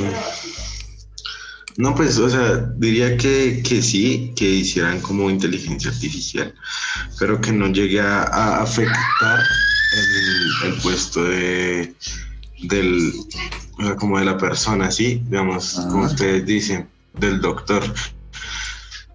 no, 1.78 1.94
pues, 1.94 2.18
o 2.20 2.30
sea, 2.30 2.58
diría 2.78 3.18
que, 3.18 3.62
que, 3.62 3.82
sí, 3.82 4.32
que 4.36 4.46
hicieran 4.46 5.02
como 5.02 5.30
inteligencia 5.30 5.92
artificial, 5.92 6.54
pero 7.20 7.42
que 7.42 7.52
no 7.52 7.68
llegue 7.68 8.00
a, 8.00 8.62
afectar 8.62 9.40
el, 10.64 10.74
puesto 10.82 11.24
de 11.24 11.94
del 12.64 13.12
o 13.78 13.84
sea, 13.84 13.96
como 13.98 14.20
de 14.20 14.26
la 14.26 14.38
persona, 14.38 14.90
sí, 14.90 15.22
digamos, 15.26 15.74
como 15.92 16.06
ustedes 16.06 16.46
dicen, 16.46 16.88
del 17.20 17.42
doctor. 17.42 17.84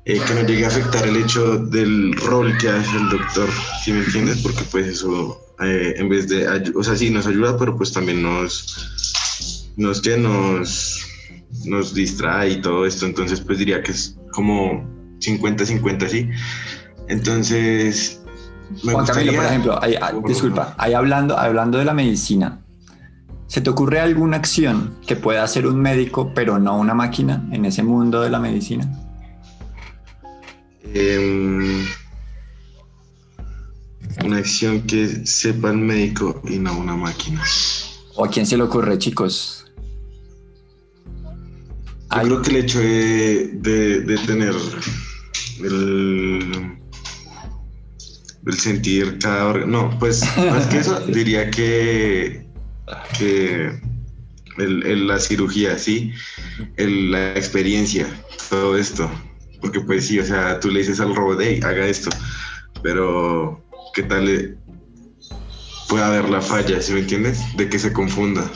Eh, 0.06 0.20
que 0.26 0.34
no 0.34 0.42
llegue 0.46 0.64
a 0.64 0.68
afectar 0.68 1.06
el 1.06 1.16
hecho 1.16 1.58
del 1.58 2.14
rol 2.16 2.56
que 2.58 2.68
hace 2.68 2.96
el 2.96 3.08
doctor, 3.10 3.48
si 3.84 3.92
me 3.92 4.00
entiendes? 4.00 4.38
Porque 4.38 4.64
pues 4.70 4.86
eso, 4.86 5.40
eh, 5.60 5.94
en 5.96 6.08
vez 6.08 6.28
de, 6.28 6.46
o 6.74 6.82
sea, 6.82 6.96
sí 6.96 7.10
nos 7.10 7.26
ayuda, 7.26 7.56
pero 7.58 7.76
pues 7.76 7.92
también 7.92 8.22
nos, 8.22 9.72
nos, 9.76 10.00
que 10.00 10.16
nos 10.16 11.09
nos 11.64 11.94
distrae 11.94 12.50
y 12.50 12.60
todo 12.60 12.86
esto, 12.86 13.06
entonces 13.06 13.40
pues 13.40 13.58
diría 13.58 13.82
que 13.82 13.92
es 13.92 14.16
como 14.32 14.84
50-50, 15.18 16.08
¿sí? 16.08 16.28
Entonces... 17.08 18.22
Me 18.84 18.92
Juan 18.92 19.04
Camilo, 19.04 19.34
por 19.34 19.44
ejemplo, 19.44 19.80
disculpa, 20.28 20.74
ahí 20.78 20.94
hablando, 20.94 21.36
hablando 21.36 21.78
de 21.78 21.84
la 21.84 21.92
medicina, 21.92 22.60
¿se 23.48 23.60
te 23.60 23.68
ocurre 23.68 23.98
alguna 23.98 24.36
acción 24.36 24.94
que 25.04 25.16
pueda 25.16 25.42
hacer 25.42 25.66
un 25.66 25.80
médico 25.80 26.30
pero 26.34 26.60
no 26.60 26.78
una 26.78 26.94
máquina 26.94 27.44
en 27.50 27.64
ese 27.64 27.82
mundo 27.82 28.20
de 28.22 28.30
la 28.30 28.38
medicina? 28.38 28.88
Em, 30.94 31.84
una 34.24 34.36
acción 34.38 34.82
que 34.82 35.26
sepa 35.26 35.70
el 35.70 35.78
médico 35.78 36.40
y 36.48 36.58
no 36.58 36.78
una 36.78 36.94
máquina. 36.94 37.42
¿O 38.14 38.24
a 38.24 38.28
quién 38.28 38.46
se 38.46 38.56
le 38.56 38.62
ocurre, 38.62 38.98
chicos? 38.98 39.59
Yo 42.12 42.22
creo 42.22 42.42
que 42.42 42.50
el 42.50 42.56
hecho 42.56 42.80
de, 42.80 44.18
tener 44.26 44.54
el, 45.62 46.76
sentir 48.58 49.18
cada 49.20 49.46
órgano. 49.46 49.90
No, 49.90 49.98
pues 49.98 50.24
más 50.36 50.66
que 50.66 50.78
eso, 50.78 50.98
diría 51.06 51.50
que, 51.50 52.44
que 53.16 53.80
la 54.56 55.18
cirugía, 55.20 55.78
sí, 55.78 56.12
la 56.76 57.30
experiencia, 57.32 58.06
todo 58.48 58.76
esto. 58.76 59.08
Porque 59.60 59.80
pues 59.80 60.08
sí, 60.08 60.18
o 60.18 60.24
sea, 60.24 60.58
tú 60.58 60.68
le 60.70 60.80
dices 60.80 60.98
al 60.98 61.14
robot, 61.14 61.38
hey, 61.40 61.60
haga 61.62 61.86
esto, 61.86 62.10
pero 62.82 63.62
¿qué 63.94 64.02
tal 64.02 64.58
puede 65.88 66.02
haber 66.02 66.28
la 66.28 66.40
falla, 66.40 66.82
si 66.82 66.92
me 66.92 67.00
entiendes? 67.00 67.40
De 67.56 67.68
que 67.68 67.78
se 67.78 67.92
confunda 67.92 68.50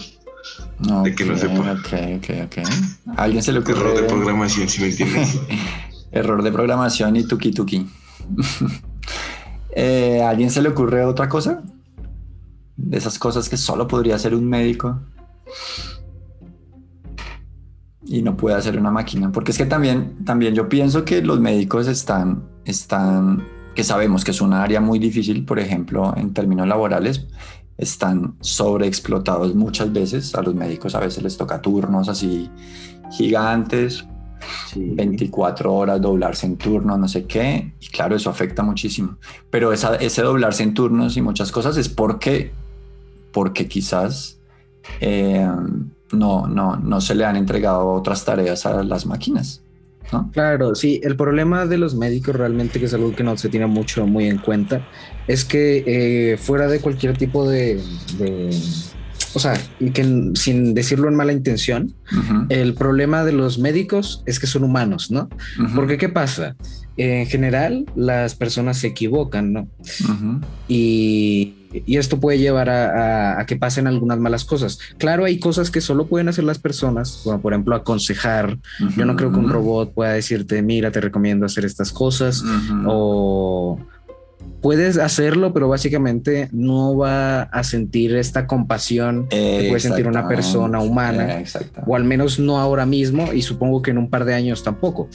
de 0.79 1.15
que 1.15 1.25
no 1.25 1.37
sepa. 1.37 1.73
Ok, 1.73 1.93
ok, 2.17 2.31
ok. 2.47 3.17
alguien 3.17 3.43
se 3.43 3.53
le 3.53 3.61
ocurre? 3.61 3.79
Error 3.79 4.01
de 4.01 4.03
programación, 4.09 4.69
si 4.69 4.81
me 4.81 4.89
entiendes. 4.89 5.41
Error 6.13 6.43
de 6.43 6.53
programación 6.53 7.17
y 7.17 7.27
tuki 7.27 7.53
tuki. 7.53 7.87
Eh, 9.77 10.23
alguien 10.23 10.53
se 10.53 10.63
le 10.63 10.69
ocurre 10.69 11.05
otra 11.05 11.29
cosa? 11.29 11.65
De 12.77 12.97
esas 12.97 13.19
cosas 13.19 13.49
que 13.49 13.57
solo 13.57 13.89
podría 13.89 14.15
hacer 14.15 14.33
un 14.33 14.49
médico 14.49 15.01
y 18.07 18.23
no 18.23 18.37
puede 18.37 18.57
hacer 18.57 18.79
una 18.79 18.91
máquina. 18.91 19.33
Porque 19.33 19.53
es 19.53 19.59
que 19.59 19.67
también, 19.67 20.25
también 20.25 20.55
yo 20.55 20.69
pienso 20.69 21.05
que 21.05 21.23
los 21.23 21.41
médicos 21.41 21.89
están, 21.89 22.45
están, 22.65 23.47
que 23.75 23.85
sabemos 23.85 24.25
que 24.25 24.31
es 24.31 24.41
una 24.41 24.63
área 24.63 24.81
muy 24.81 24.99
difícil, 24.99 25.45
por 25.45 25.59
ejemplo, 25.59 26.15
en 26.17 26.33
términos 26.33 26.69
laborales, 26.69 27.27
están 27.79 28.37
sobreexplotados 28.41 29.55
muchas 29.55 29.93
veces. 29.93 30.35
A 30.35 30.43
los 30.43 30.55
médicos 30.55 30.95
a 30.95 31.01
veces 31.01 31.23
les 31.23 31.37
toca 31.37 31.61
turnos 31.61 32.09
así 32.09 32.51
gigantes, 33.13 34.05
24 34.75 35.73
horas, 35.73 36.01
doblarse 36.01 36.47
en 36.47 36.57
turnos, 36.57 36.99
no 36.99 37.09
sé 37.09 37.25
qué. 37.25 37.73
Y 37.81 37.87
claro, 37.89 38.17
eso 38.17 38.31
afecta 38.31 38.63
muchísimo. 38.63 39.17
Pero 39.51 39.73
esa, 39.73 39.97
ese 39.97 40.23
doblarse 40.23 40.63
en 40.63 40.75
turnos 40.75 41.17
y 41.17 41.23
muchas 41.23 41.51
cosas 41.53 41.77
es 41.77 41.89
porque, 41.89 42.53
porque 43.33 43.69
quizás 43.69 44.39
eh, 45.01 45.49
no, 46.13 46.47
no, 46.47 46.77
no 46.77 47.01
se 47.01 47.15
le 47.15 47.25
han 47.25 47.37
entregado 47.37 47.89
otras 47.89 48.25
tareas 48.25 48.67
a 48.67 48.83
las 48.83 49.07
máquinas. 49.07 49.64
Claro, 50.33 50.75
sí, 50.75 51.01
el 51.03 51.17
problema 51.17 51.67
de 51.67 51.79
los 51.79 51.95
médicos 51.95 52.37
realmente, 52.37 52.79
que 52.79 52.87
es 52.87 52.95
algo 52.95 53.15
que 53.15 53.25
no 53.25 53.37
se 53.37 53.49
tiene 53.49 53.67
mucho 53.67 54.07
muy 54.07 54.27
en 54.27 54.39
cuenta, 54.39 54.87
es 55.27 55.45
que 55.45 55.85
eh, 55.87 56.37
fuera 56.37 56.69
de 56.69 56.81
cualquier 56.81 57.17
tipo 57.17 57.49
de, 57.49 57.81
o 59.35 59.41
sea, 59.41 59.55
y 59.81 59.91
que 59.91 60.31
sin 60.35 60.75
decirlo 60.75 61.09
en 61.09 61.17
mala 61.17 61.33
intención, 61.33 61.95
el 62.49 62.75
problema 62.75 63.25
de 63.25 63.33
los 63.33 63.59
médicos 63.59 64.23
es 64.27 64.39
que 64.39 64.47
son 64.47 64.63
humanos, 64.65 65.11
¿no? 65.11 65.29
Porque 65.75 65.99
¿qué 65.99 66.09
pasa? 66.09 66.57
En 66.97 67.27
general, 67.27 67.87
las 67.97 68.37
personas 68.37 68.79
se 68.79 68.89
equivocan, 68.89 69.53
¿no? 69.53 69.69
Y 70.69 71.64
y 71.87 71.97
esto 71.97 72.21
puede 72.21 72.39
llevar 72.39 72.71
a, 72.71 73.45
que 73.47 73.57
pasen 73.57 73.87
algunas 73.87 74.19
malas 74.19 74.45
cosas. 74.45 74.79
Claro, 74.99 75.25
hay 75.25 75.39
cosas 75.39 75.71
que 75.71 75.81
solo 75.81 76.07
pueden 76.07 76.29
hacer 76.29 76.45
las 76.45 76.59
personas, 76.59 77.21
como 77.25 77.41
por 77.41 77.53
ejemplo 77.53 77.75
aconsejar. 77.75 78.59
Yo 78.97 79.05
no 79.05 79.17
creo 79.17 79.33
que 79.33 79.39
un 79.39 79.51
robot 79.51 79.93
pueda 79.93 80.13
decirte, 80.13 80.63
mira, 80.63 80.91
te 80.91 81.01
recomiendo 81.01 81.47
hacer 81.47 81.65
estas 81.65 81.93
cosas 81.93 82.45
o 82.87 83.79
puedes 84.61 84.97
hacerlo, 84.97 85.53
pero 85.53 85.69
básicamente 85.69 86.49
no 86.53 86.97
va 86.97 87.43
a 87.43 87.65
sentir 87.65 88.15
esta 88.17 88.47
compasión 88.47 89.29
que 89.29 89.67
puede 89.69 89.81
sentir 89.81 90.07
una 90.07 90.27
persona 90.27 90.81
humana, 90.81 91.43
o 91.87 91.97
al 91.97 92.05
menos 92.05 92.39
no 92.39 92.59
ahora 92.59 92.87
mismo 92.87 93.33
y 93.33 93.43
supongo 93.43 93.83
que 93.83 93.91
en 93.91 93.99
un 93.99 94.09
par 94.09 94.25
de 94.25 94.35
años 94.35 94.63
tampoco. 94.63 95.09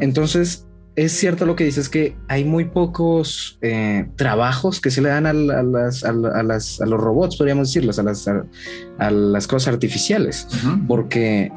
Entonces, 0.00 0.66
es 0.96 1.12
cierto 1.12 1.44
lo 1.44 1.54
que 1.56 1.64
dices 1.64 1.90
que 1.90 2.16
hay 2.26 2.44
muy 2.44 2.64
pocos 2.64 3.58
eh, 3.60 4.08
trabajos 4.16 4.80
que 4.80 4.90
se 4.90 5.02
le 5.02 5.10
dan 5.10 5.26
a, 5.26 5.34
las, 5.34 6.04
a, 6.04 6.12
las, 6.12 6.80
a, 6.80 6.86
los 6.86 6.98
robots, 6.98 7.36
podríamos 7.36 7.68
decirlos, 7.68 7.98
a 7.98 8.02
las, 8.02 8.26
a, 8.26 9.10
las 9.10 9.46
cosas 9.46 9.74
artificiales, 9.74 10.48
porque 10.88 11.52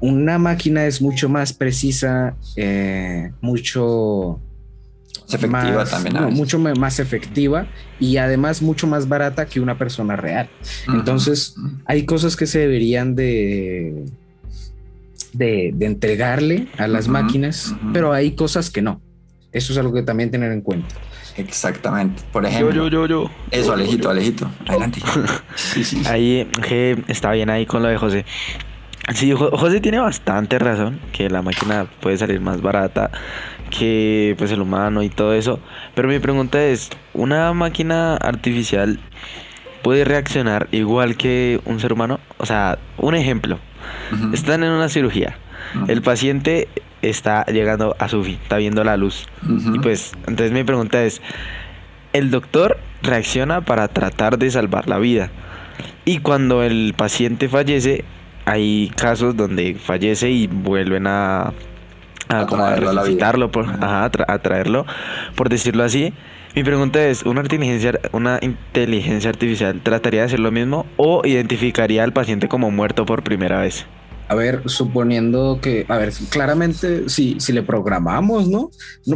una 0.00 0.38
máquina 0.38 0.86
es 0.86 1.00
mucho 1.00 1.28
más 1.28 1.52
precisa, 1.52 2.34
eh, 2.56 3.30
mucho 3.40 4.40
efectiva 5.28 5.84
también. 5.84 6.34
mucho 6.34 6.58
más 6.58 6.98
efectiva 6.98 7.68
y 8.00 8.16
además 8.16 8.60
mucho 8.60 8.86
más 8.88 9.08
barata 9.08 9.46
que 9.46 9.60
una 9.60 9.78
persona 9.78 10.16
real. 10.16 10.48
Entonces, 10.88 11.54
hay 11.84 12.04
cosas 12.06 12.34
que 12.34 12.46
se 12.46 12.58
deberían 12.58 13.14
de 13.14 14.04
de, 15.32 15.74
entregarle 15.80 16.66
a 16.78 16.88
las 16.88 17.08
máquinas, 17.08 17.74
pero 17.92 18.12
hay 18.12 18.32
cosas 18.32 18.70
que 18.70 18.82
no. 18.82 19.00
Eso 19.52 19.72
es 19.72 19.78
algo 19.78 19.92
que 19.94 20.02
también 20.02 20.30
tener 20.30 20.52
en 20.52 20.60
cuenta. 20.60 20.94
Exactamente. 21.36 22.22
Por 22.32 22.42
Yo, 22.42 22.48
ejemplo. 22.48 22.74
yo, 22.88 22.88
yo, 22.88 23.06
yo. 23.06 23.30
Eso, 23.50 23.72
Alejito, 23.72 24.10
Alejito. 24.10 24.50
Adelante. 24.66 25.00
Sí, 25.54 25.84
sí. 25.84 26.02
Ahí 26.06 26.48
que 26.66 27.02
está 27.08 27.30
bien 27.32 27.48
ahí 27.50 27.64
con 27.64 27.82
lo 27.82 27.88
de 27.88 27.96
José. 27.96 28.24
Sí, 29.14 29.32
Jo- 29.32 29.56
José 29.56 29.80
tiene 29.80 29.98
bastante 29.98 30.58
razón, 30.58 31.00
que 31.12 31.30
la 31.30 31.40
máquina 31.40 31.86
puede 32.00 32.18
salir 32.18 32.40
más 32.40 32.60
barata 32.60 33.10
que 33.70 34.34
pues 34.36 34.50
el 34.52 34.60
humano 34.60 35.02
y 35.02 35.08
todo 35.08 35.32
eso. 35.34 35.60
Pero 35.94 36.08
mi 36.08 36.18
pregunta 36.18 36.62
es, 36.64 36.90
¿una 37.14 37.52
máquina 37.52 38.16
artificial 38.16 38.98
puede 39.82 40.04
reaccionar 40.04 40.68
igual 40.72 41.16
que 41.16 41.60
un 41.64 41.80
ser 41.80 41.92
humano? 41.92 42.20
O 42.38 42.46
sea, 42.46 42.78
un 42.98 43.14
ejemplo. 43.14 43.58
Están 44.32 44.62
en 44.64 44.70
una 44.70 44.88
cirugía. 44.88 45.36
El 45.88 46.02
paciente 46.02 46.68
está 47.02 47.44
llegando 47.46 47.94
a 47.98 48.08
su 48.08 48.24
fin, 48.24 48.38
está 48.42 48.56
viendo 48.56 48.82
la 48.84 48.96
luz. 48.96 49.26
Y 49.74 49.78
pues, 49.80 50.12
entonces 50.26 50.52
mi 50.52 50.64
pregunta 50.64 51.02
es, 51.04 51.20
el 52.12 52.30
doctor 52.30 52.78
reacciona 53.02 53.60
para 53.60 53.88
tratar 53.88 54.38
de 54.38 54.50
salvar 54.50 54.88
la 54.88 54.98
vida. 54.98 55.30
Y 56.04 56.18
cuando 56.18 56.62
el 56.62 56.94
paciente 56.96 57.48
fallece, 57.48 58.04
hay 58.46 58.90
casos 58.96 59.36
donde 59.36 59.74
fallece 59.74 60.30
y 60.30 60.46
vuelven 60.46 61.06
a, 61.06 61.52
a, 62.28 62.40
A 62.40 62.46
como 62.46 62.64
a 62.64 62.70
resucitarlo, 63.02 63.50
por, 63.50 63.66
ajá, 63.66 64.04
a, 64.04 64.10
tra- 64.10 64.24
a 64.26 64.38
traerlo, 64.38 64.86
por 65.36 65.48
decirlo 65.50 65.84
así. 65.84 66.12
Mi 66.58 66.64
pregunta 66.64 67.06
es, 67.06 67.22
¿una 67.22 67.42
inteligencia, 67.42 68.00
¿una 68.10 68.40
inteligencia 68.42 69.30
artificial 69.30 69.80
trataría 69.80 70.22
de 70.22 70.26
hacer 70.26 70.40
lo 70.40 70.50
mismo 70.50 70.86
o 70.96 71.24
identificaría 71.24 72.02
al 72.02 72.12
paciente 72.12 72.48
como 72.48 72.72
muerto 72.72 73.06
por 73.06 73.22
primera 73.22 73.60
vez? 73.60 73.86
A 74.26 74.34
ver, 74.34 74.62
suponiendo 74.66 75.60
que, 75.62 75.86
a 75.86 75.96
ver, 75.98 76.12
claramente 76.30 77.08
si, 77.08 77.38
si 77.38 77.52
le 77.52 77.62
programamos, 77.62 78.48
¿no? 78.48 78.72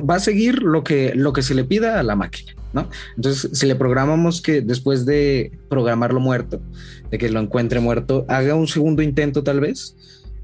Va 0.09 0.15
a 0.15 0.21
seguir 0.21 0.63
lo 0.63 0.85
que, 0.85 1.15
lo 1.17 1.33
que 1.33 1.43
se 1.43 1.57
le 1.57 1.65
pida 1.65 1.99
a 1.99 2.05
la 2.05 2.15
máquina, 2.15 2.55
¿no? 2.73 2.89
Entonces, 3.17 3.51
si 3.59 3.67
le 3.67 3.75
programamos 3.75 4.41
que 4.41 4.61
después 4.61 5.05
de 5.05 5.51
programarlo 5.69 6.21
muerto, 6.21 6.63
de 7.11 7.19
que 7.19 7.29
lo 7.29 7.41
encuentre 7.41 7.81
muerto, 7.81 8.25
haga 8.29 8.55
un 8.55 8.69
segundo 8.69 9.03
intento 9.03 9.43
tal 9.43 9.59
vez, 9.59 9.97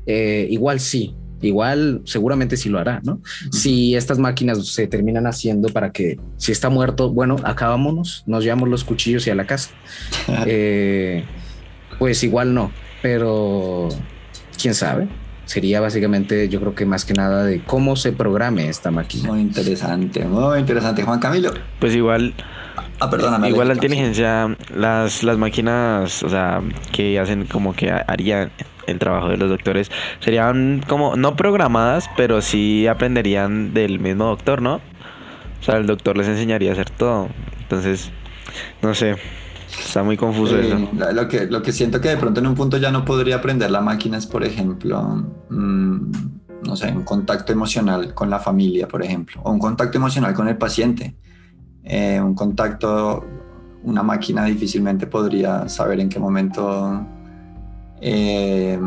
eh, 0.07 0.49
igual 0.51 0.81
sí, 0.81 1.15
igual 1.41 2.03
seguramente 2.05 2.57
sí 2.57 2.69
lo 2.69 2.79
hará, 2.79 3.01
¿no? 3.05 3.21
Si 3.53 3.95
estas 3.95 4.19
máquinas 4.19 4.67
se 4.69 4.87
terminan 4.87 5.27
haciendo 5.27 5.69
para 5.69 5.93
que 5.93 6.19
si 6.37 6.53
está 6.53 6.69
muerto, 6.71 7.11
bueno, 7.11 7.37
acabámonos, 7.45 8.25
nos 8.27 8.43
llevamos 8.45 8.69
los 8.69 8.85
cuchillos 8.85 9.27
y 9.27 9.31
a 9.31 9.35
la 9.35 9.47
casa. 9.47 9.71
Eh, 10.47 11.25
pues 11.99 12.23
igual 12.23 12.55
no, 12.55 12.71
pero 13.03 13.89
quién 14.61 14.75
sabe. 14.75 15.09
Sería 15.47 15.81
básicamente, 15.81 16.49
yo 16.51 16.61
creo 16.61 16.75
que 16.75 16.85
más 16.85 17.05
que 17.07 17.15
nada 17.15 17.43
de 17.45 17.63
cómo 17.65 17.97
se 17.97 18.13
programe 18.13 18.69
esta 18.69 18.91
máquina. 18.91 19.31
Muy 19.31 19.41
interesante, 19.41 20.25
muy 20.27 20.59
interesante. 20.59 21.03
Juan 21.03 21.19
Camilo. 21.19 21.53
Pues 21.81 21.95
igual 21.95 22.35
Ah, 23.01 23.09
perdóname. 23.09 23.49
Igual 23.49 23.69
la 23.69 23.75
inteligencia, 23.75 24.57
las, 24.77 25.23
las 25.23 25.39
máquinas, 25.39 26.23
o 26.23 26.29
sea, 26.29 26.61
que 26.93 27.19
hacen 27.19 27.47
como 27.47 27.73
que 27.75 27.91
ha- 27.91 28.05
harían 28.09 28.51
el 28.89 28.99
trabajo 28.99 29.29
de 29.29 29.37
los 29.37 29.49
doctores, 29.49 29.91
serían 30.21 30.83
como 30.89 31.17
no 31.17 31.37
programadas, 31.37 32.09
pero 32.17 32.41
sí 32.43 32.87
aprenderían 32.87 33.75
del 33.75 34.01
mismo 34.01 34.25
doctor, 34.25 34.63
¿no? 34.63 34.77
O 35.61 35.65
sea, 35.65 35.77
el 35.77 35.87
doctor 35.87 36.17
les 36.17 36.29
enseñaría 36.29 36.71
a 36.71 36.73
hacer 36.75 36.91
todo. 36.91 37.29
Entonces, 37.63 38.11
no 38.83 38.95
sé, 38.95 39.17
está 39.69 40.03
muy 40.03 40.17
confuso 40.17 40.57
Eh, 40.59 40.67
eso. 40.69 41.13
lo, 41.13 41.29
que, 41.29 41.47
lo 41.47 41.63
que 41.63 41.73
siento 41.73 42.01
que 42.01 42.09
de 42.09 42.17
pronto 42.17 42.41
en 42.41 42.47
un 42.47 42.55
punto 42.55 42.77
ya 42.79 42.91
no 42.91 43.05
podría 43.05 43.37
aprender 43.37 43.71
la 43.71 43.81
máquina 43.81 44.17
es, 44.19 44.27
por 44.27 44.45
ejemplo, 44.45 45.03
mm, 45.51 46.11
no 46.65 46.77
sé, 46.77 46.89
un 46.93 47.03
contacto 47.05 47.53
emocional 47.53 48.15
con 48.15 48.31
la 48.31 48.39
familia, 48.39 48.89
por 48.89 49.03
ejemplo, 49.05 49.41
o 49.45 49.51
un 49.53 49.59
contacto 49.59 49.99
emocional 49.99 50.33
con 50.35 50.49
el 50.49 50.57
paciente. 50.57 51.15
Eh, 51.85 52.21
un 52.21 52.35
contacto, 52.35 53.25
una 53.83 54.03
máquina 54.03 54.45
difícilmente 54.45 55.07
podría 55.07 55.69
saber 55.69 56.01
en 56.01 56.09
qué 56.09 56.19
momento, 56.19 57.07
eh, 58.01 58.79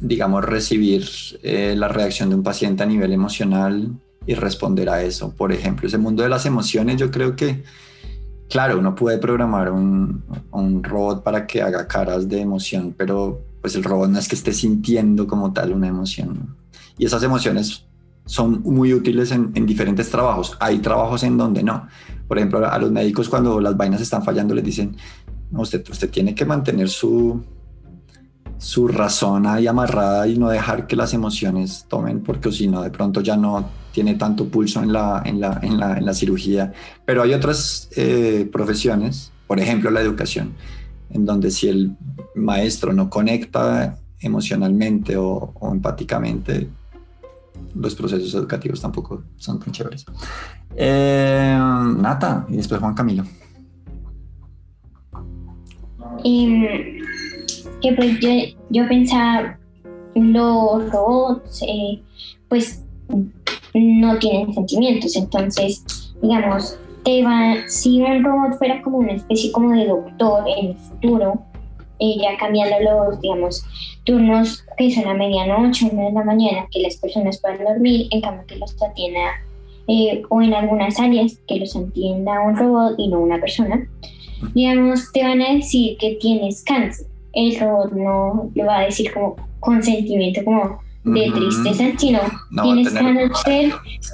digamos, 0.00 0.44
recibir 0.44 1.06
eh, 1.42 1.74
la 1.76 1.88
reacción 1.88 2.28
de 2.28 2.34
un 2.34 2.42
paciente 2.42 2.82
a 2.82 2.86
nivel 2.86 3.12
emocional 3.12 3.92
y 4.26 4.34
responder 4.34 4.88
a 4.90 5.02
eso. 5.02 5.32
Por 5.34 5.52
ejemplo, 5.52 5.86
ese 5.86 5.98
mundo 5.98 6.22
de 6.22 6.28
las 6.28 6.46
emociones, 6.46 6.96
yo 6.96 7.10
creo 7.10 7.36
que 7.36 7.64
Claro, 8.48 8.78
uno 8.78 8.94
puede 8.94 9.18
programar 9.18 9.72
un, 9.72 10.22
un 10.52 10.84
robot 10.84 11.24
para 11.24 11.46
que 11.46 11.62
haga 11.62 11.88
caras 11.88 12.28
de 12.28 12.40
emoción, 12.40 12.94
pero 12.96 13.42
pues 13.60 13.74
el 13.74 13.82
robot 13.82 14.10
no 14.10 14.18
es 14.18 14.28
que 14.28 14.36
esté 14.36 14.52
sintiendo 14.52 15.26
como 15.26 15.52
tal 15.52 15.72
una 15.72 15.88
emoción. 15.88 16.56
Y 16.96 17.06
esas 17.06 17.22
emociones 17.24 17.84
son 18.24 18.62
muy 18.62 18.94
útiles 18.94 19.32
en, 19.32 19.50
en 19.54 19.66
diferentes 19.66 20.10
trabajos. 20.10 20.56
Hay 20.60 20.78
trabajos 20.78 21.24
en 21.24 21.36
donde 21.36 21.64
no. 21.64 21.88
Por 22.28 22.38
ejemplo, 22.38 22.64
a 22.64 22.78
los 22.78 22.92
médicos 22.92 23.28
cuando 23.28 23.60
las 23.60 23.76
vainas 23.76 24.00
están 24.00 24.22
fallando 24.24 24.54
les 24.54 24.64
dicen, 24.64 24.96
usted, 25.50 25.84
usted 25.90 26.08
tiene 26.10 26.34
que 26.34 26.44
mantener 26.44 26.88
su, 26.88 27.42
su 28.58 28.88
razón 28.88 29.46
ahí 29.46 29.66
amarrada 29.66 30.26
y 30.26 30.38
no 30.38 30.48
dejar 30.48 30.86
que 30.86 30.96
las 30.96 31.14
emociones 31.14 31.86
tomen, 31.88 32.20
porque 32.20 32.50
si 32.52 32.68
no, 32.68 32.82
de 32.82 32.90
pronto 32.90 33.20
ya 33.20 33.36
no 33.36 33.68
tiene 33.92 34.14
tanto 34.14 34.48
pulso 34.48 34.82
en 34.82 34.92
la, 34.92 35.22
en 35.24 35.40
la, 35.40 35.58
en 35.62 35.78
la, 35.78 35.98
en 35.98 36.04
la 36.04 36.14
cirugía. 36.14 36.72
Pero 37.04 37.22
hay 37.22 37.34
otras 37.34 37.88
eh, 37.96 38.48
profesiones, 38.52 39.32
por 39.46 39.60
ejemplo 39.60 39.90
la 39.90 40.00
educación, 40.00 40.54
en 41.10 41.24
donde 41.24 41.50
si 41.50 41.68
el 41.68 41.96
maestro 42.34 42.92
no 42.92 43.08
conecta 43.08 43.98
emocionalmente 44.20 45.16
o, 45.16 45.52
empáticamente, 45.72 46.68
los 47.74 47.94
procesos 47.94 48.34
educativos 48.34 48.80
tampoco 48.80 49.22
son 49.36 49.60
tan 49.60 49.72
chéveres. 49.72 50.04
Eh, 50.74 51.58
Nata, 51.98 52.46
y 52.48 52.56
después 52.56 52.80
Juan 52.80 52.94
Camilo. 52.94 53.24
Em, 56.24 57.00
que 57.80 57.92
pues 57.92 58.18
yo, 58.20 58.30
yo 58.70 58.88
pensaba, 58.88 59.58
los 60.14 60.90
robots, 60.90 61.62
eh, 61.62 62.00
pues 62.48 62.82
no 63.74 64.18
tienen 64.18 64.52
sentimientos, 64.54 65.14
entonces, 65.16 65.84
digamos, 66.22 66.78
te 67.04 67.22
va, 67.22 67.56
si 67.68 68.00
un 68.00 68.24
robot 68.24 68.58
fuera 68.58 68.82
como 68.82 68.98
una 68.98 69.12
especie 69.12 69.52
como 69.52 69.72
de 69.72 69.86
doctor 69.86 70.44
en 70.48 70.68
el 70.68 70.76
futuro, 70.76 71.42
eh, 71.98 72.16
ya 72.20 72.36
cambiando 72.38 72.76
los, 72.80 73.20
digamos, 73.20 73.64
turnos 74.04 74.64
que 74.76 74.90
son 74.90 75.06
a 75.06 75.14
medianoche, 75.14 75.88
una 75.90 76.04
de 76.04 76.12
la 76.12 76.24
mañana, 76.24 76.66
que 76.70 76.80
las 76.80 76.96
personas 76.96 77.40
puedan 77.40 77.64
dormir, 77.64 78.08
en 78.10 78.20
cambio 78.20 78.46
que 78.46 78.56
los 78.56 78.74
atienda, 78.82 79.30
eh, 79.88 80.22
o 80.30 80.42
en 80.42 80.52
algunas 80.52 80.98
áreas 80.98 81.38
que 81.46 81.60
los 81.60 81.76
atienda 81.76 82.40
un 82.40 82.56
robot 82.56 82.94
y 82.98 83.08
no 83.08 83.20
una 83.20 83.38
persona, 83.38 83.88
digamos, 84.54 85.12
te 85.12 85.22
van 85.22 85.40
a 85.42 85.52
decir 85.52 85.96
que 85.98 86.16
tienes 86.20 86.64
cáncer. 86.64 87.06
El 87.36 87.60
robot 87.60 87.92
no 87.92 88.50
le 88.54 88.64
va 88.64 88.78
a 88.80 88.84
decir 88.86 89.12
como 89.12 89.36
consentimiento, 89.60 90.42
como 90.44 90.80
de 91.04 91.30
tristeza, 91.32 91.84
sino 91.98 92.18
No 92.50 92.62
tienes 92.64 92.92
tener- 92.92 93.30
cáncer 93.30 93.72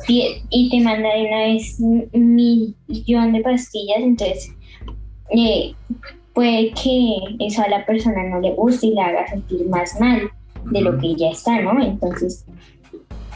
y, 0.09 0.43
y 0.51 0.69
te 0.69 0.81
manda 0.81 1.09
de 1.15 1.23
una 1.27 1.39
vez 1.47 1.77
un 1.81 2.35
millón 2.35 3.33
de 3.33 3.41
pastillas, 3.41 3.99
entonces 4.01 4.53
eh, 5.31 5.73
puede 6.35 6.73
que 6.73 7.17
eso 7.39 7.63
a 7.63 7.69
la 7.69 7.87
persona 7.87 8.25
no 8.25 8.41
le 8.41 8.53
guste 8.53 8.89
y 8.89 8.95
la 8.95 9.07
haga 9.07 9.27
sentir 9.29 9.67
más 9.69 9.99
mal 10.01 10.31
de 10.65 10.81
lo 10.83 10.99
que 10.99 11.15
ya 11.15 11.31
está, 11.31 11.61
¿no? 11.63 11.83
Entonces 11.83 12.45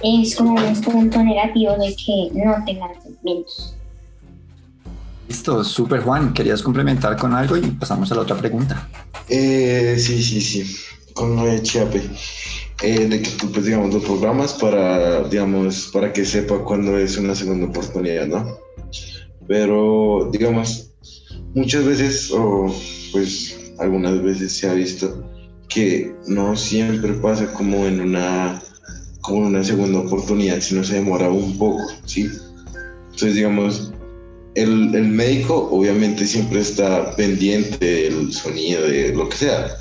es 0.03 0.37
como 0.37 0.55
un 0.55 0.81
punto 0.83 1.23
negativo 1.23 1.73
de 1.79 1.95
que 1.97 2.31
no 2.35 2.63
tengan 2.67 3.01
sentimientos. 3.01 3.76
Listo, 5.29 5.65
super 5.65 6.01
Juan, 6.01 6.33
¿querías 6.33 6.63
complementar 6.63 7.17
con 7.17 7.35
algo 7.35 7.57
y 7.57 7.63
pasamos 7.63 8.11
a 8.13 8.15
la 8.15 8.21
otra 8.23 8.37
pregunta? 8.37 8.89
Eh, 9.29 9.97
sí, 9.99 10.23
sí, 10.23 10.41
sí, 10.41 10.77
con 11.15 11.37
lo 11.37 11.45
de 11.45 11.63
Chiape. 11.63 12.03
Eh, 12.83 13.09
de 13.09 13.23
que 13.23 13.31
tú, 13.31 13.51
pues, 13.51 13.65
digamos, 13.65 13.93
lo 13.93 14.01
programas 14.01 14.53
para, 14.53 15.27
digamos, 15.29 15.91
para 15.93 16.13
que 16.13 16.25
sepa 16.25 16.59
cuándo 16.59 16.99
es 16.99 17.17
una 17.17 17.35
segunda 17.35 17.67
oportunidad, 17.67 18.27
¿no? 18.27 18.59
Pero, 19.49 20.29
digamos, 20.31 20.91
muchas 21.55 21.85
veces, 21.85 22.31
o 22.33 22.73
pues 23.13 23.57
algunas 23.79 24.23
veces 24.23 24.53
se 24.53 24.69
ha 24.69 24.75
visto 24.75 25.25
que 25.69 26.15
no 26.27 26.55
siempre 26.55 27.15
pasa 27.15 27.53
como 27.53 27.87
en 27.87 28.01
una, 28.01 28.63
como 29.23 29.39
en 29.39 29.47
una 29.47 29.65
segunda 29.65 30.01
oportunidad, 30.01 30.61
sino 30.61 30.85
se 30.85 30.95
demora 30.95 31.31
un 31.31 31.57
poco, 31.57 31.83
¿sí? 32.05 32.29
Entonces, 33.07 33.35
digamos, 33.35 33.93
el, 34.57 34.95
el 34.95 35.09
médico 35.09 35.69
obviamente 35.71 36.27
siempre 36.27 36.61
está 36.61 37.15
pendiente 37.15 37.85
del 37.85 38.33
sonido, 38.33 38.83
de 38.83 39.13
lo 39.15 39.29
que 39.29 39.37
sea. 39.37 39.77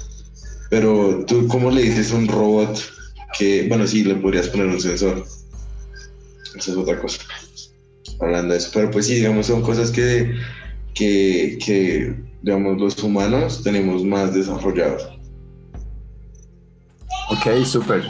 Pero 0.69 1.23
tú, 1.25 1.47
¿cómo 1.47 1.71
le 1.71 1.83
dices 1.83 2.11
a 2.11 2.15
un 2.15 2.27
robot 2.27 2.77
que, 3.39 3.67
bueno, 3.67 3.87
sí, 3.87 4.03
le 4.03 4.15
podrías 4.15 4.49
poner 4.49 4.67
un 4.67 4.81
sensor? 4.81 5.25
Esa 6.57 6.71
es 6.71 6.77
otra 6.77 6.99
cosa. 6.99 7.21
Hablando 8.19 8.53
de 8.53 8.59
eso. 8.59 8.69
Pero 8.73 8.91
pues 8.91 9.07
sí, 9.07 9.15
digamos, 9.15 9.47
son 9.47 9.61
cosas 9.61 9.91
que, 9.91 10.35
que, 10.93 11.57
que 11.65 12.13
digamos, 12.41 12.77
los 12.79 13.01
humanos 13.01 13.63
tenemos 13.63 14.03
más 14.03 14.33
desarrollados. 14.33 15.09
Ok, 17.29 17.65
súper. 17.65 18.03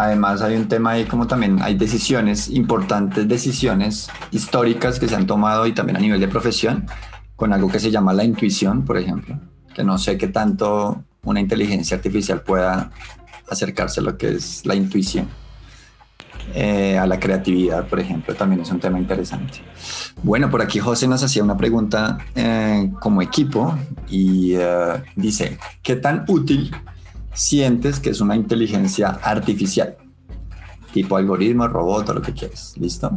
Además 0.00 0.40
hay 0.40 0.56
un 0.56 0.66
tema 0.66 0.92
ahí 0.92 1.04
como 1.04 1.26
también 1.26 1.60
hay 1.60 1.74
decisiones, 1.74 2.48
importantes 2.48 3.28
decisiones 3.28 4.08
históricas 4.30 4.98
que 4.98 5.06
se 5.06 5.14
han 5.14 5.26
tomado 5.26 5.66
y 5.66 5.72
también 5.72 5.98
a 5.98 6.00
nivel 6.00 6.18
de 6.18 6.26
profesión, 6.26 6.86
con 7.36 7.52
algo 7.52 7.68
que 7.68 7.78
se 7.78 7.90
llama 7.90 8.14
la 8.14 8.24
intuición, 8.24 8.86
por 8.86 8.96
ejemplo, 8.96 9.38
que 9.74 9.84
no 9.84 9.98
sé 9.98 10.16
qué 10.16 10.28
tanto 10.28 11.04
una 11.22 11.38
inteligencia 11.38 11.98
artificial 11.98 12.40
pueda 12.40 12.90
acercarse 13.50 14.00
a 14.00 14.04
lo 14.04 14.16
que 14.16 14.36
es 14.36 14.64
la 14.64 14.74
intuición. 14.74 15.28
Eh, 16.54 16.96
a 16.96 17.06
la 17.06 17.20
creatividad, 17.20 17.86
por 17.86 18.00
ejemplo, 18.00 18.34
también 18.34 18.62
es 18.62 18.70
un 18.70 18.80
tema 18.80 18.98
interesante. 18.98 19.58
Bueno, 20.22 20.50
por 20.50 20.62
aquí 20.62 20.78
José 20.78 21.08
nos 21.08 21.22
hacía 21.22 21.44
una 21.44 21.58
pregunta 21.58 22.16
eh, 22.34 22.90
como 23.00 23.20
equipo 23.20 23.76
y 24.08 24.54
eh, 24.54 25.02
dice, 25.14 25.58
¿qué 25.82 25.96
tan 25.96 26.24
útil 26.26 26.74
sientes 27.34 28.00
que 28.00 28.10
es 28.10 28.20
una 28.20 28.36
inteligencia 28.36 29.08
artificial? 29.22 29.96
Tipo 30.92 31.16
algoritmo, 31.16 31.68
robot 31.68 32.08
o 32.08 32.14
lo 32.14 32.22
que 32.22 32.32
quieras. 32.32 32.74
¿Listo? 32.78 33.16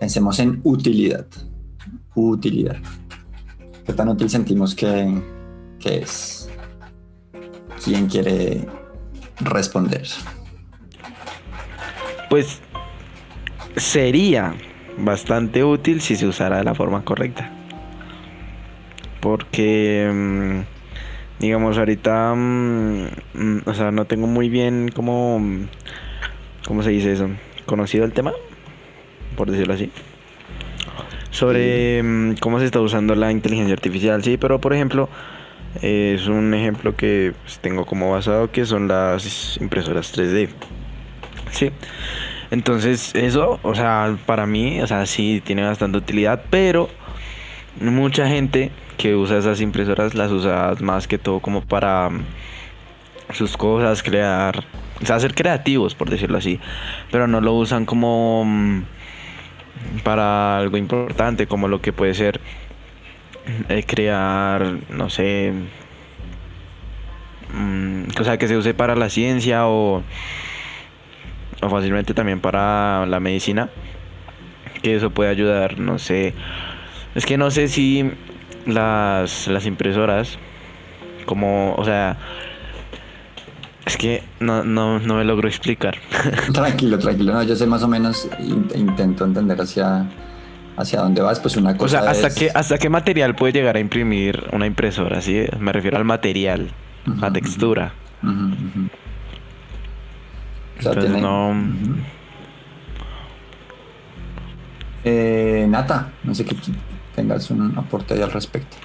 Pensemos 0.00 0.38
en 0.38 0.60
utilidad. 0.64 1.26
Utilidad. 2.14 2.76
¿Qué 3.86 3.92
tan 3.92 4.08
útil 4.08 4.30
sentimos 4.30 4.74
que, 4.74 5.22
que 5.78 5.98
es? 5.98 6.48
¿Quién 7.84 8.06
quiere 8.06 8.66
responder? 9.40 10.06
Pues 12.28 12.60
sería 13.76 14.54
bastante 14.98 15.64
útil 15.64 16.00
si 16.00 16.16
se 16.16 16.26
usara 16.26 16.58
de 16.58 16.64
la 16.64 16.74
forma 16.74 17.04
correcta. 17.04 17.50
Porque, 19.20 20.10
mm, 20.12 20.79
digamos, 21.40 21.78
ahorita, 21.78 22.34
mm, 22.34 23.04
mm, 23.34 23.62
o 23.64 23.74
sea, 23.74 23.90
no 23.90 24.04
tengo 24.04 24.26
muy 24.26 24.48
bien 24.48 24.90
cómo, 24.94 25.40
¿cómo 26.66 26.82
se 26.82 26.90
dice 26.90 27.12
eso? 27.12 27.28
Conocido 27.66 28.04
el 28.04 28.12
tema, 28.12 28.32
por 29.36 29.50
decirlo 29.50 29.74
así. 29.74 29.90
Sobre 31.30 32.02
cómo 32.40 32.58
se 32.58 32.66
está 32.66 32.80
usando 32.80 33.14
la 33.14 33.32
inteligencia 33.32 33.72
artificial, 33.72 34.22
sí, 34.22 34.36
pero 34.36 34.60
por 34.60 34.74
ejemplo, 34.74 35.08
es 35.80 36.26
un 36.26 36.52
ejemplo 36.52 36.94
que 36.94 37.32
pues, 37.42 37.58
tengo 37.60 37.86
como 37.86 38.10
basado 38.10 38.50
que 38.50 38.66
son 38.66 38.88
las 38.88 39.56
impresoras 39.60 40.16
3D. 40.16 40.48
Sí. 41.52 41.70
Entonces, 42.50 43.14
eso, 43.14 43.60
o 43.62 43.74
sea, 43.74 44.16
para 44.26 44.44
mí, 44.44 44.82
o 44.82 44.86
sea, 44.86 45.06
sí 45.06 45.40
tiene 45.44 45.62
bastante 45.62 45.98
utilidad, 45.98 46.42
pero 46.50 46.90
mucha 47.80 48.28
gente 48.28 48.72
que 49.00 49.16
usa 49.16 49.38
esas 49.38 49.62
impresoras 49.62 50.14
las 50.14 50.30
usa 50.30 50.74
más 50.80 51.08
que 51.08 51.16
todo 51.16 51.40
como 51.40 51.62
para 51.62 52.10
mm, 52.10 52.22
sus 53.32 53.56
cosas, 53.56 54.02
crear, 54.02 54.62
o 55.00 55.06
sea, 55.06 55.18
ser 55.18 55.34
creativos, 55.34 55.94
por 55.94 56.10
decirlo 56.10 56.36
así, 56.36 56.60
pero 57.10 57.26
no 57.26 57.40
lo 57.40 57.54
usan 57.54 57.86
como 57.86 58.44
mm, 58.44 58.82
para 60.04 60.58
algo 60.58 60.76
importante, 60.76 61.46
como 61.46 61.66
lo 61.66 61.80
que 61.80 61.94
puede 61.94 62.12
ser 62.12 62.42
eh, 63.70 63.84
crear, 63.86 64.76
no 64.90 65.08
sé, 65.08 65.54
mm, 67.54 68.20
o 68.20 68.24
sea, 68.24 68.36
que 68.36 68.48
se 68.48 68.58
use 68.58 68.74
para 68.74 68.96
la 68.96 69.08
ciencia 69.08 69.66
o 69.66 70.02
o 71.62 71.68
fácilmente 71.70 72.12
también 72.12 72.40
para 72.40 73.06
la 73.06 73.18
medicina, 73.18 73.70
que 74.82 74.94
eso 74.94 75.08
puede 75.08 75.30
ayudar, 75.30 75.78
no 75.78 75.98
sé, 75.98 76.34
es 77.14 77.24
que 77.24 77.38
no 77.38 77.50
sé 77.50 77.68
si 77.68 78.12
las, 78.66 79.48
las 79.48 79.66
impresoras, 79.66 80.38
como, 81.26 81.74
o 81.74 81.84
sea, 81.84 82.16
es 83.86 83.96
que 83.96 84.22
no, 84.40 84.64
no, 84.64 84.98
no 84.98 85.14
me 85.16 85.24
logro 85.24 85.48
explicar. 85.48 85.96
tranquilo, 86.52 86.98
tranquilo, 86.98 87.32
no, 87.32 87.42
yo 87.42 87.56
sé 87.56 87.66
más 87.66 87.82
o 87.82 87.88
menos, 87.88 88.28
intento 88.74 89.24
entender 89.24 89.60
hacia 89.60 90.06
hacia 90.76 91.00
dónde 91.00 91.20
vas, 91.20 91.40
pues 91.40 91.56
una 91.56 91.76
cosa. 91.76 91.98
O 91.98 92.02
sea, 92.02 92.10
¿hasta, 92.10 92.30
qué, 92.30 92.50
¿hasta 92.54 92.78
qué 92.78 92.88
material 92.88 93.34
puede 93.34 93.52
llegar 93.52 93.76
a 93.76 93.80
imprimir 93.80 94.48
una 94.52 94.66
impresora? 94.66 95.20
¿sí? 95.20 95.44
Me 95.58 95.72
refiero 95.72 95.96
al 95.96 96.04
material, 96.04 96.70
la 97.20 97.32
textura. 97.32 97.92
no... 100.82 101.54
Eh, 105.02 105.66
Nata, 105.68 106.10
no 106.24 106.34
sé 106.34 106.44
qué 106.44 106.54
tengas 107.20 107.50
un 107.50 107.76
aporte 107.76 108.14
ahí 108.14 108.22
al 108.22 108.32
respecto. 108.32 108.76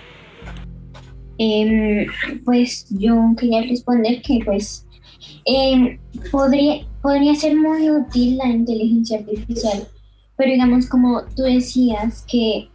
Em, 1.38 2.08
pues 2.44 2.88
yo 2.90 3.16
quería 3.38 3.62
responder 3.64 4.22
que 4.22 4.40
pues 4.46 4.88
em, 5.46 5.98
podría, 6.32 6.86
podría 7.02 7.36
ser 7.36 7.56
muy 7.56 7.90
útil 7.90 8.38
la 8.38 8.48
inteligencia 8.48 9.20
artificial, 9.20 9.88
pero 10.38 10.52
digamos 10.52 10.88
como 10.88 11.24
tú 11.36 11.44
decías 11.44 12.26
que 12.30 12.70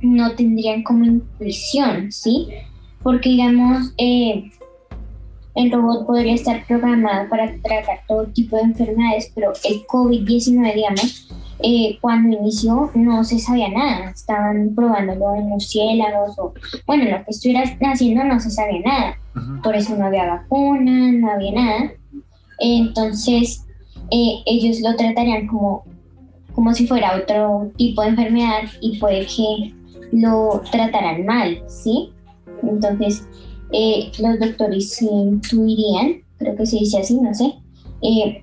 no 0.00 0.34
tendrían 0.34 0.82
como 0.82 1.04
intuición, 1.04 2.12
¿sí? 2.12 2.48
Porque 3.02 3.30
digamos, 3.30 3.92
eh, 3.98 4.50
el 5.54 5.72
robot 5.72 6.06
podría 6.06 6.34
estar 6.34 6.64
programado 6.66 7.28
para 7.28 7.52
tratar 7.62 8.00
todo 8.06 8.26
tipo 8.26 8.56
de 8.56 8.62
enfermedades, 8.62 9.32
pero 9.34 9.52
el 9.64 9.84
COVID-19, 9.86 10.74
digamos, 10.74 11.28
eh, 11.60 11.98
cuando 12.00 12.36
inició 12.36 12.90
no 12.94 13.24
se 13.24 13.38
sabía 13.38 13.68
nada, 13.68 14.10
estaban 14.10 14.74
probándolo 14.74 15.34
en 15.34 15.48
murciélagos 15.48 16.38
o, 16.38 16.54
bueno, 16.86 17.04
lo 17.04 17.24
que 17.24 17.30
estuvieran 17.30 17.64
haciendo 17.80 18.24
no 18.24 18.38
se 18.38 18.50
sabía 18.50 18.80
nada, 18.80 19.18
por 19.62 19.74
eso 19.74 19.96
no 19.96 20.06
había 20.06 20.26
vacuna, 20.26 21.12
no 21.12 21.30
había 21.30 21.52
nada. 21.52 21.92
Entonces, 22.60 23.64
eh, 24.10 24.42
ellos 24.46 24.80
lo 24.80 24.94
tratarían 24.96 25.46
como, 25.46 25.84
como 26.54 26.74
si 26.74 26.86
fuera 26.86 27.16
otro 27.16 27.70
tipo 27.76 28.02
de 28.02 28.08
enfermedad 28.08 28.62
y 28.80 28.98
puede 28.98 29.26
que 29.26 29.74
lo 30.12 30.62
trataran 30.70 31.24
mal, 31.26 31.62
¿sí? 31.66 32.10
Entonces, 32.62 33.26
eh, 33.72 34.10
los 34.18 34.38
doctores 34.38 35.02
intuirían, 35.02 36.22
creo 36.38 36.56
que 36.56 36.66
se 36.66 36.78
dice 36.78 36.98
así, 36.98 37.20
no 37.20 37.34
sé, 37.34 37.54
eh, 38.02 38.42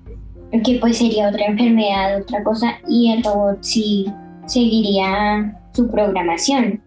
que 0.50 0.78
pues 0.80 0.98
sería 0.98 1.28
otra 1.28 1.46
enfermedad, 1.46 2.20
otra 2.20 2.42
cosa, 2.42 2.78
y 2.88 3.12
el 3.12 3.22
robot 3.22 3.58
sí 3.60 4.06
seguiría 4.46 5.60
su 5.72 5.90
programación. 5.90 6.80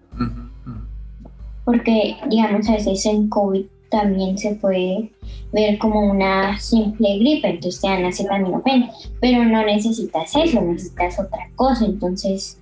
Porque, 1.66 2.18
digamos, 2.30 2.68
a 2.68 2.74
veces 2.74 3.06
en 3.06 3.30
COVID 3.30 3.66
también 3.90 4.38
se 4.38 4.56
puede 4.56 5.12
ver 5.52 5.78
como 5.78 6.00
una 6.00 6.60
simple 6.60 7.18
gripe, 7.20 7.50
entonces 7.50 7.82
te 7.82 7.88
dan 7.88 8.06
acetaminofén, 8.06 8.90
pero 9.20 9.44
no 9.46 9.64
necesitas 9.64 10.36
eso, 10.36 10.62
necesitas 10.62 11.20
otra 11.20 11.50
cosa, 11.56 11.86
entonces 11.86 12.60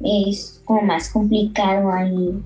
es 0.00 0.62
como 0.64 0.82
más 0.82 1.10
complicado 1.10 1.92
ahí 1.92 2.42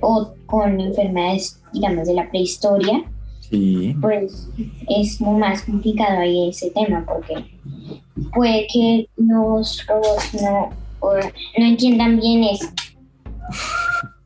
o 0.00 0.32
con 0.46 0.80
enfermedades, 0.80 1.62
digamos, 1.72 2.06
de 2.06 2.14
la 2.14 2.28
prehistoria, 2.30 3.04
pues 4.00 4.48
es 4.88 5.20
más 5.20 5.62
complicado 5.62 6.20
ahí 6.20 6.50
ese 6.50 6.70
tema, 6.70 7.04
porque 7.06 7.44
puede 8.34 8.66
que 8.72 9.08
los 9.16 9.86
robots 9.86 10.34
no, 10.34 10.70
no 11.58 11.64
entiendan 11.64 12.18
bien 12.18 12.44
eso. 12.44 12.68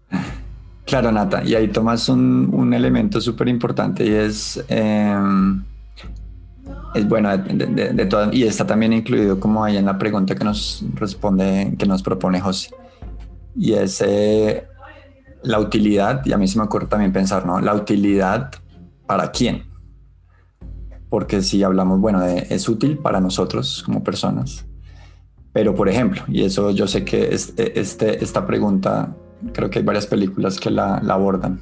Claro, 0.85 1.11
Nata, 1.11 1.43
y 1.43 1.55
ahí 1.55 1.69
tomas 1.69 2.07
un, 2.11 2.51
un 2.53 2.75
elemento 2.75 3.19
súper 3.19 3.49
importante 3.49 4.05
y 4.05 4.11
es, 4.11 4.63
em, 4.69 5.65
es 6.95 7.09
bueno, 7.09 7.35
de, 7.35 7.95
de, 7.95 8.05
todo, 8.05 8.31
y 8.31 8.43
está 8.43 8.67
también 8.67 8.93
incluido 8.93 9.41
como 9.41 9.65
ahí 9.65 9.79
en 9.79 9.87
la 9.87 9.97
pregunta 9.97 10.35
que 10.35 10.45
nos 10.45 10.85
responde, 10.97 11.75
que 11.79 11.87
nos 11.87 12.03
propone 12.03 12.43
José, 12.43 12.75
y 13.57 13.73
es 13.73 14.03
eh, 14.07 14.67
la 15.45 15.61
utilidad, 15.61 16.27
y 16.27 16.33
a 16.33 16.37
mí 16.37 16.47
se 16.47 16.59
me 16.59 16.65
ocurre 16.65 16.89
también 16.89 17.11
pensar, 17.11 17.47
¿no? 17.47 17.59
La 17.59 17.75
utilidad 17.75 18.51
para 19.07 19.31
quién. 19.31 19.65
Porque 21.09 21.43
si 21.43 21.63
hablamos, 21.63 22.01
bueno, 22.01 22.25
es 22.25 22.69
útil 22.69 22.99
para 22.99 23.21
nosotros 23.21 23.83
como 23.85 24.03
personas. 24.03 24.65
Pero, 25.53 25.75
por 25.75 25.89
ejemplo, 25.89 26.23
y 26.29 26.45
eso 26.45 26.71
yo 26.71 26.87
sé 26.87 27.05
que 27.05 27.35
este, 27.35 27.79
este, 27.79 28.25
esta 28.25 28.47
pregunta, 28.47 29.15
creo 29.53 29.69
que 29.69 29.81
hay 29.81 29.85
varias 29.85 30.07
películas 30.07 30.59
que 30.59 30.71
la, 30.71 30.97
abordan. 30.97 31.61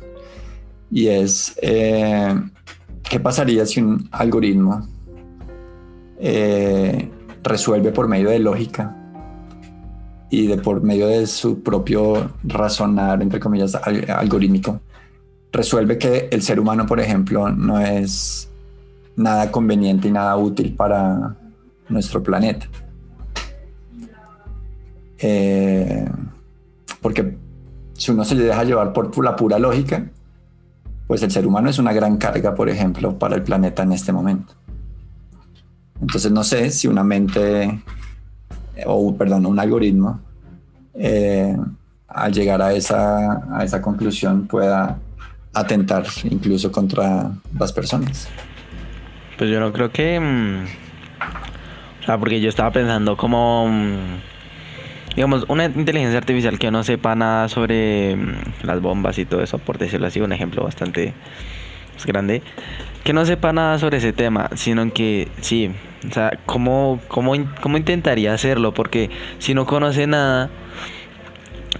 Y 0.90 1.08
es, 1.08 1.56
eh, 1.62 2.34
¿qué 3.02 3.18
pasaría 3.18 3.66
si 3.66 3.80
un 3.80 4.08
algoritmo 4.12 4.86
eh, 6.18 7.10
resuelve 7.42 7.90
por 7.90 8.06
medio 8.06 8.30
de 8.30 8.38
lógica 8.38 8.96
y 10.30 10.46
de 10.46 10.58
por 10.58 10.82
medio 10.82 11.08
de 11.08 11.26
su 11.26 11.62
propio 11.62 12.30
razonar, 12.44 13.20
entre 13.20 13.40
comillas, 13.40 13.74
algorítmico, 13.74 14.80
resuelve 15.52 15.98
que 15.98 16.28
el 16.30 16.42
ser 16.42 16.60
humano, 16.60 16.86
por 16.86 17.00
ejemplo, 17.00 17.50
no 17.50 17.80
es 17.80 18.48
nada 19.16 19.50
conveniente 19.50 20.08
y 20.08 20.12
nada 20.12 20.36
útil 20.36 20.74
para 20.74 21.36
nuestro 21.88 22.22
planeta. 22.22 22.66
Eh, 25.18 26.08
porque 27.00 27.36
si 27.94 28.10
uno 28.10 28.24
se 28.24 28.34
le 28.34 28.44
deja 28.44 28.64
llevar 28.64 28.92
por 28.92 29.22
la 29.22 29.36
pura 29.36 29.58
lógica, 29.58 30.06
pues 31.06 31.22
el 31.22 31.30
ser 31.30 31.46
humano 31.46 31.68
es 31.68 31.78
una 31.78 31.92
gran 31.92 32.16
carga, 32.16 32.54
por 32.54 32.68
ejemplo, 32.68 33.18
para 33.18 33.34
el 33.34 33.42
planeta 33.42 33.82
en 33.82 33.92
este 33.92 34.12
momento. 34.12 34.54
Entonces 36.00 36.32
no 36.32 36.44
sé 36.44 36.70
si 36.70 36.88
una 36.88 37.04
mente, 37.04 37.82
o 38.86 39.14
perdón, 39.14 39.44
un 39.46 39.58
algoritmo, 39.58 40.20
eh, 40.94 41.56
al 42.08 42.32
llegar 42.32 42.62
a 42.62 42.72
esa, 42.72 43.56
a 43.56 43.64
esa 43.64 43.82
conclusión 43.82 44.46
pueda 44.46 44.98
atentar 45.54 46.04
incluso 46.24 46.70
contra 46.70 47.32
las 47.58 47.72
personas. 47.72 48.28
Pues 49.38 49.50
yo 49.50 49.60
no 49.60 49.72
creo 49.72 49.90
que... 49.90 50.20
mm, 50.20 50.64
o 52.02 52.04
sea, 52.04 52.18
porque 52.18 52.40
yo 52.40 52.48
estaba 52.48 52.70
pensando 52.70 53.16
como... 53.16 53.66
mm, 53.68 54.20
digamos, 55.16 55.44
una 55.48 55.64
inteligencia 55.64 56.18
artificial 56.18 56.58
que 56.58 56.70
no 56.70 56.84
sepa 56.84 57.14
nada 57.14 57.48
sobre 57.48 58.16
mm, 58.16 58.64
las 58.64 58.80
bombas 58.80 59.18
y 59.18 59.24
todo 59.24 59.42
eso, 59.42 59.58
por 59.58 59.78
decirlo 59.78 60.06
así, 60.06 60.20
un 60.20 60.32
ejemplo 60.32 60.62
bastante 60.64 61.14
grande, 62.06 62.42
que 63.04 63.12
no 63.12 63.24
sepa 63.24 63.52
nada 63.52 63.78
sobre 63.78 63.98
ese 63.98 64.12
tema, 64.12 64.50
sino 64.54 64.90
que 64.92 65.28
sí, 65.40 65.70
o 66.08 66.12
sea, 66.12 66.38
¿cómo, 66.46 67.00
cómo, 67.08 67.34
cómo 67.60 67.76
intentaría 67.76 68.32
hacerlo? 68.32 68.72
Porque 68.72 69.10
si 69.38 69.54
no 69.54 69.66
conoce 69.66 70.06
nada, 70.06 70.50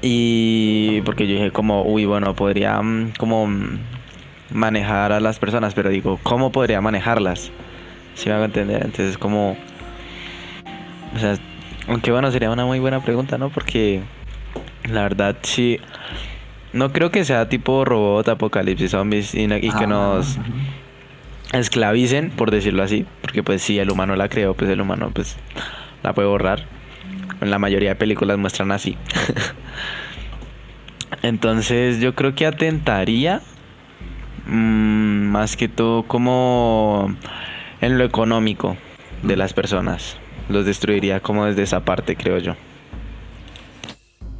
y 0.02 1.02
porque 1.02 1.26
yo 1.26 1.34
dije 1.34 1.50
como, 1.50 1.82
uy, 1.82 2.04
bueno, 2.06 2.34
podría 2.34 2.80
mm, 2.80 3.12
como 3.18 3.46
mm, 3.46 3.78
manejar 4.52 5.12
a 5.12 5.20
las 5.20 5.38
personas, 5.38 5.74
pero 5.74 5.90
digo, 5.90 6.18
¿cómo 6.22 6.52
podría 6.52 6.80
manejarlas? 6.80 7.50
Si 8.14 8.28
me 8.28 8.34
hago 8.34 8.44
entender, 8.44 8.82
entonces 8.84 9.18
como, 9.18 9.56
o 11.14 11.18
sea, 11.18 11.36
aunque 11.88 12.10
bueno, 12.12 12.30
sería 12.30 12.50
una 12.50 12.64
muy 12.66 12.78
buena 12.78 13.00
pregunta, 13.00 13.38
¿no? 13.38 13.50
Porque 13.50 14.00
la 14.88 15.02
verdad 15.02 15.36
sí, 15.42 15.78
no 16.72 16.92
creo 16.92 17.10
que 17.10 17.24
sea 17.24 17.48
tipo 17.48 17.84
robot, 17.84 18.28
apocalipsis, 18.28 18.90
zombies 18.90 19.34
y, 19.34 19.44
y 19.44 19.48
que 19.48 19.68
Ah, 19.72 19.86
nos 19.86 20.38
esclavicen, 21.52 22.30
por 22.30 22.50
decirlo 22.50 22.82
así, 22.82 23.06
porque 23.22 23.42
pues 23.42 23.62
si 23.62 23.78
el 23.78 23.90
humano 23.90 24.16
la 24.16 24.28
creó, 24.28 24.54
pues 24.54 24.70
el 24.70 24.80
humano 24.80 25.10
pues 25.12 25.36
la 26.02 26.12
puede 26.12 26.28
borrar. 26.28 26.64
En 27.40 27.50
la 27.50 27.58
mayoría 27.58 27.90
de 27.90 27.96
películas 27.96 28.38
muestran 28.38 28.70
así. 28.72 28.96
Entonces 31.22 32.00
yo 32.00 32.14
creo 32.14 32.34
que 32.34 32.46
atentaría 32.46 33.40
mm, 34.46 34.50
más 35.30 35.56
que 35.56 35.68
todo 35.68 36.04
como 36.04 37.14
en 37.80 37.98
lo 37.98 38.04
económico 38.04 38.76
de 39.22 39.36
las 39.36 39.52
personas. 39.52 40.16
Los 40.48 40.64
destruiría 40.66 41.20
como 41.20 41.44
desde 41.46 41.62
esa 41.62 41.80
parte, 41.84 42.16
creo 42.16 42.38
yo. 42.38 42.54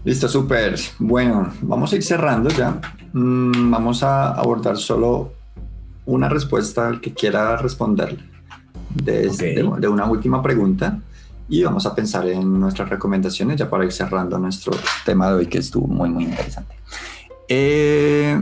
Listo, 0.04 0.28
súper. 0.28 0.76
Bueno, 0.98 1.52
vamos 1.62 1.92
a 1.92 1.96
ir 1.96 2.02
cerrando 2.02 2.48
ya. 2.50 2.80
Mm, 3.12 3.70
vamos 3.70 4.02
a 4.02 4.30
abordar 4.32 4.76
solo 4.76 5.32
una 6.06 6.28
respuesta 6.28 6.88
al 6.88 7.00
que 7.00 7.12
quiera 7.12 7.56
responder 7.56 8.16
de, 8.94 9.28
de- 9.28 9.70
de 9.78 9.88
una 9.88 10.06
última 10.06 10.42
pregunta 10.42 10.98
y 11.50 11.64
vamos 11.64 11.84
a 11.84 11.94
pensar 11.94 12.28
en 12.28 12.60
nuestras 12.60 12.88
recomendaciones 12.88 13.56
ya 13.56 13.68
para 13.68 13.84
ir 13.84 13.90
cerrando 13.90 14.38
nuestro 14.38 14.72
tema 15.04 15.28
de 15.28 15.34
hoy 15.34 15.46
que 15.48 15.58
estuvo 15.58 15.88
muy, 15.88 16.08
muy 16.08 16.24
interesante. 16.24 16.76
Eh, 17.48 18.40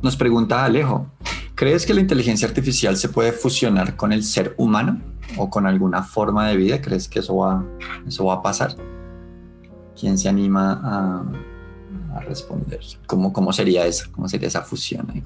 nos 0.00 0.16
pregunta 0.16 0.64
Alejo, 0.64 1.06
¿crees 1.54 1.84
que 1.84 1.92
la 1.92 2.00
inteligencia 2.00 2.48
artificial 2.48 2.96
se 2.96 3.10
puede 3.10 3.32
fusionar 3.32 3.94
con 3.94 4.10
el 4.10 4.24
ser 4.24 4.54
humano 4.56 4.98
o 5.36 5.50
con 5.50 5.66
alguna 5.66 6.02
forma 6.02 6.48
de 6.48 6.56
vida? 6.56 6.80
¿Crees 6.80 7.08
que 7.08 7.18
eso 7.18 7.36
va, 7.36 7.62
eso 8.08 8.24
va 8.24 8.34
a 8.34 8.42
pasar? 8.42 8.74
¿Quién 9.98 10.16
se 10.16 10.30
anima 10.30 10.80
a, 10.82 12.16
a 12.16 12.20
responder? 12.20 12.80
¿Cómo, 13.06 13.34
¿Cómo 13.34 13.52
sería 13.52 13.86
eso? 13.86 14.08
¿Cómo 14.12 14.30
sería 14.30 14.48
esa 14.48 14.62
fusión? 14.62 15.06
ahí 15.12 15.22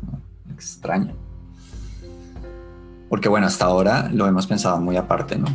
extraña. 0.52 1.14
Porque 3.08 3.28
bueno, 3.28 3.46
hasta 3.46 3.66
ahora 3.66 4.10
lo 4.12 4.26
hemos 4.26 4.48
pensado 4.48 4.80
muy 4.80 4.96
aparte, 4.96 5.38
¿no? 5.38 5.46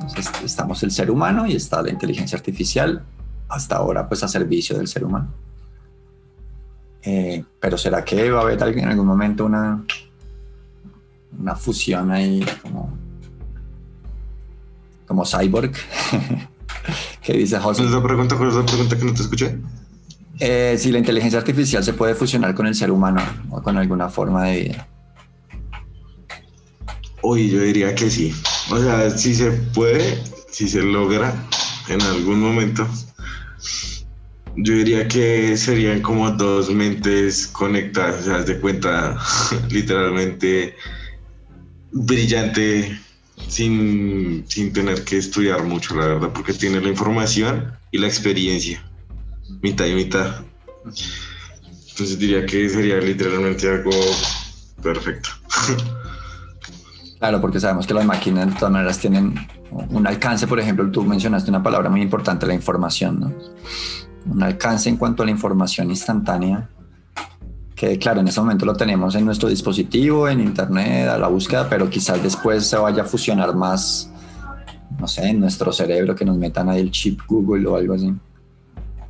Entonces 0.00 0.30
estamos 0.44 0.82
el 0.82 0.90
ser 0.90 1.10
humano 1.10 1.46
y 1.46 1.54
está 1.54 1.82
la 1.82 1.90
inteligencia 1.90 2.36
artificial, 2.36 3.04
hasta 3.48 3.76
ahora 3.76 4.08
pues 4.08 4.22
a 4.22 4.28
servicio 4.28 4.76
del 4.76 4.88
ser 4.88 5.04
humano. 5.04 5.28
Eh, 7.02 7.44
pero 7.58 7.78
¿será 7.78 8.04
que 8.04 8.30
va 8.30 8.40
a 8.40 8.42
haber 8.42 8.62
en 8.78 8.88
algún 8.88 9.06
momento 9.06 9.46
una, 9.46 9.84
una 11.38 11.56
fusión 11.56 12.10
ahí 12.10 12.44
como, 12.62 12.92
como 15.06 15.24
cyborg? 15.24 15.72
¿Qué 17.22 17.34
dice 17.34 17.58
José? 17.58 17.82
¿Cuál 17.82 17.88
es 17.88 17.94
la 17.94 18.02
pregunta? 18.02 18.36
¿Cuál 18.36 18.48
es 18.48 18.54
la 18.54 18.66
pregunta 18.66 18.98
que 18.98 19.04
no 19.04 19.14
te 19.14 19.22
escuché? 19.22 19.58
Eh, 20.38 20.76
si 20.78 20.90
la 20.90 20.98
inteligencia 20.98 21.38
artificial 21.38 21.84
se 21.84 21.92
puede 21.92 22.14
fusionar 22.14 22.54
con 22.54 22.66
el 22.66 22.74
ser 22.74 22.90
humano 22.90 23.20
o 23.50 23.62
con 23.62 23.76
alguna 23.76 24.08
forma 24.08 24.44
de 24.44 24.60
vida. 24.60 24.88
Uy, 27.22 27.50
yo 27.50 27.60
diría 27.60 27.94
que 27.94 28.08
sí. 28.08 28.32
O 28.70 28.78
sea, 28.80 29.10
si 29.10 29.34
se 29.34 29.50
puede, 29.50 30.22
si 30.50 30.68
se 30.68 30.82
logra 30.82 31.34
en 31.88 32.00
algún 32.02 32.40
momento, 32.40 32.88
yo 34.56 34.74
diría 34.74 35.08
que 35.08 35.56
serían 35.56 36.00
como 36.02 36.30
dos 36.30 36.70
mentes 36.70 37.48
conectadas, 37.48 38.20
o 38.20 38.24
sea, 38.24 38.38
de 38.42 38.60
cuenta, 38.60 39.18
literalmente 39.70 40.76
brillante, 41.92 42.96
sin, 43.48 44.44
sin 44.46 44.72
tener 44.72 45.02
que 45.04 45.18
estudiar 45.18 45.64
mucho, 45.64 45.96
la 45.96 46.06
verdad, 46.06 46.30
porque 46.32 46.52
tiene 46.52 46.80
la 46.80 46.88
información 46.88 47.72
y 47.90 47.98
la 47.98 48.06
experiencia, 48.06 48.84
mitad 49.62 49.86
y 49.86 49.94
mitad. 49.94 50.44
Entonces 50.84 52.18
diría 52.18 52.46
que 52.46 52.68
sería 52.68 52.98
literalmente 52.98 53.68
algo 53.68 53.90
perfecto. 54.80 55.30
Claro, 57.20 57.38
porque 57.38 57.60
sabemos 57.60 57.86
que 57.86 57.92
las 57.92 58.06
máquinas 58.06 58.46
de 58.46 58.54
todas 58.54 58.72
maneras 58.72 58.98
tienen 58.98 59.34
un 59.70 60.06
alcance, 60.06 60.46
por 60.46 60.58
ejemplo, 60.58 60.90
tú 60.90 61.04
mencionaste 61.04 61.50
una 61.50 61.62
palabra 61.62 61.90
muy 61.90 62.00
importante, 62.00 62.46
la 62.46 62.54
información, 62.54 63.20
¿no? 63.20 63.32
Un 64.24 64.42
alcance 64.42 64.88
en 64.88 64.96
cuanto 64.96 65.22
a 65.22 65.26
la 65.26 65.30
información 65.30 65.90
instantánea, 65.90 66.70
que 67.74 67.98
claro, 67.98 68.20
en 68.20 68.28
ese 68.28 68.40
momento 68.40 68.64
lo 68.64 68.74
tenemos 68.74 69.14
en 69.16 69.26
nuestro 69.26 69.50
dispositivo, 69.50 70.28
en 70.28 70.40
internet, 70.40 71.08
a 71.08 71.18
la 71.18 71.28
búsqueda, 71.28 71.68
pero 71.68 71.90
quizás 71.90 72.22
después 72.22 72.66
se 72.66 72.78
vaya 72.78 73.02
a 73.02 73.06
fusionar 73.06 73.54
más, 73.54 74.10
no 74.98 75.06
sé, 75.06 75.28
en 75.28 75.40
nuestro 75.40 75.72
cerebro, 75.72 76.14
que 76.14 76.24
nos 76.24 76.38
metan 76.38 76.70
ahí 76.70 76.80
el 76.80 76.90
chip 76.90 77.20
Google 77.28 77.66
o 77.68 77.76
algo 77.76 77.94
así. 77.94 78.14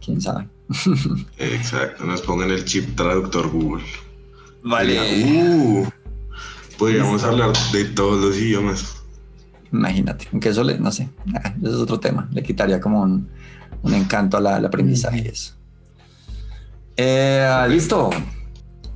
¿Quién 0.04 0.20
sabe? 0.20 0.48
Exacto, 1.38 2.04
nos 2.04 2.22
pongan 2.22 2.50
el 2.50 2.64
chip 2.64 2.96
traductor 2.96 3.48
Google. 3.50 3.84
Vale. 4.64 4.98
Uh, 5.24 5.88
podríamos 6.80 7.22
hablar 7.22 7.52
de 7.72 7.84
todos 7.84 8.20
los 8.24 8.36
idiomas. 8.38 8.96
Imagínate, 9.70 10.26
aunque 10.32 10.48
eso 10.48 10.64
le, 10.64 10.78
no 10.80 10.90
sé, 10.90 11.08
ah, 11.34 11.54
eso 11.62 11.74
es 11.76 11.76
otro 11.76 12.00
tema, 12.00 12.28
le 12.32 12.42
quitaría 12.42 12.80
como 12.80 13.02
un, 13.02 13.28
un 13.82 13.94
encanto 13.94 14.36
al 14.38 14.46
al 14.48 14.64
aprendizaje 14.64 15.28
eso. 15.28 15.54
Eh, 16.96 17.46
listo, 17.68 18.10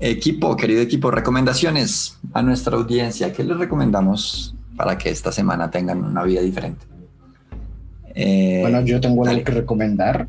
equipo, 0.00 0.56
querido 0.56 0.80
equipo, 0.82 1.10
recomendaciones 1.10 2.18
a 2.32 2.42
nuestra 2.42 2.76
audiencia. 2.76 3.32
¿Qué 3.32 3.44
les 3.44 3.56
recomendamos 3.56 4.54
para 4.76 4.98
que 4.98 5.10
esta 5.10 5.30
semana 5.30 5.70
tengan 5.70 6.02
una 6.04 6.24
vida 6.24 6.40
diferente? 6.40 6.84
Eh, 8.14 8.60
Bueno, 8.62 8.80
yo 8.80 9.00
tengo 9.00 9.26
algo 9.26 9.44
que 9.44 9.52
recomendar. 9.52 10.26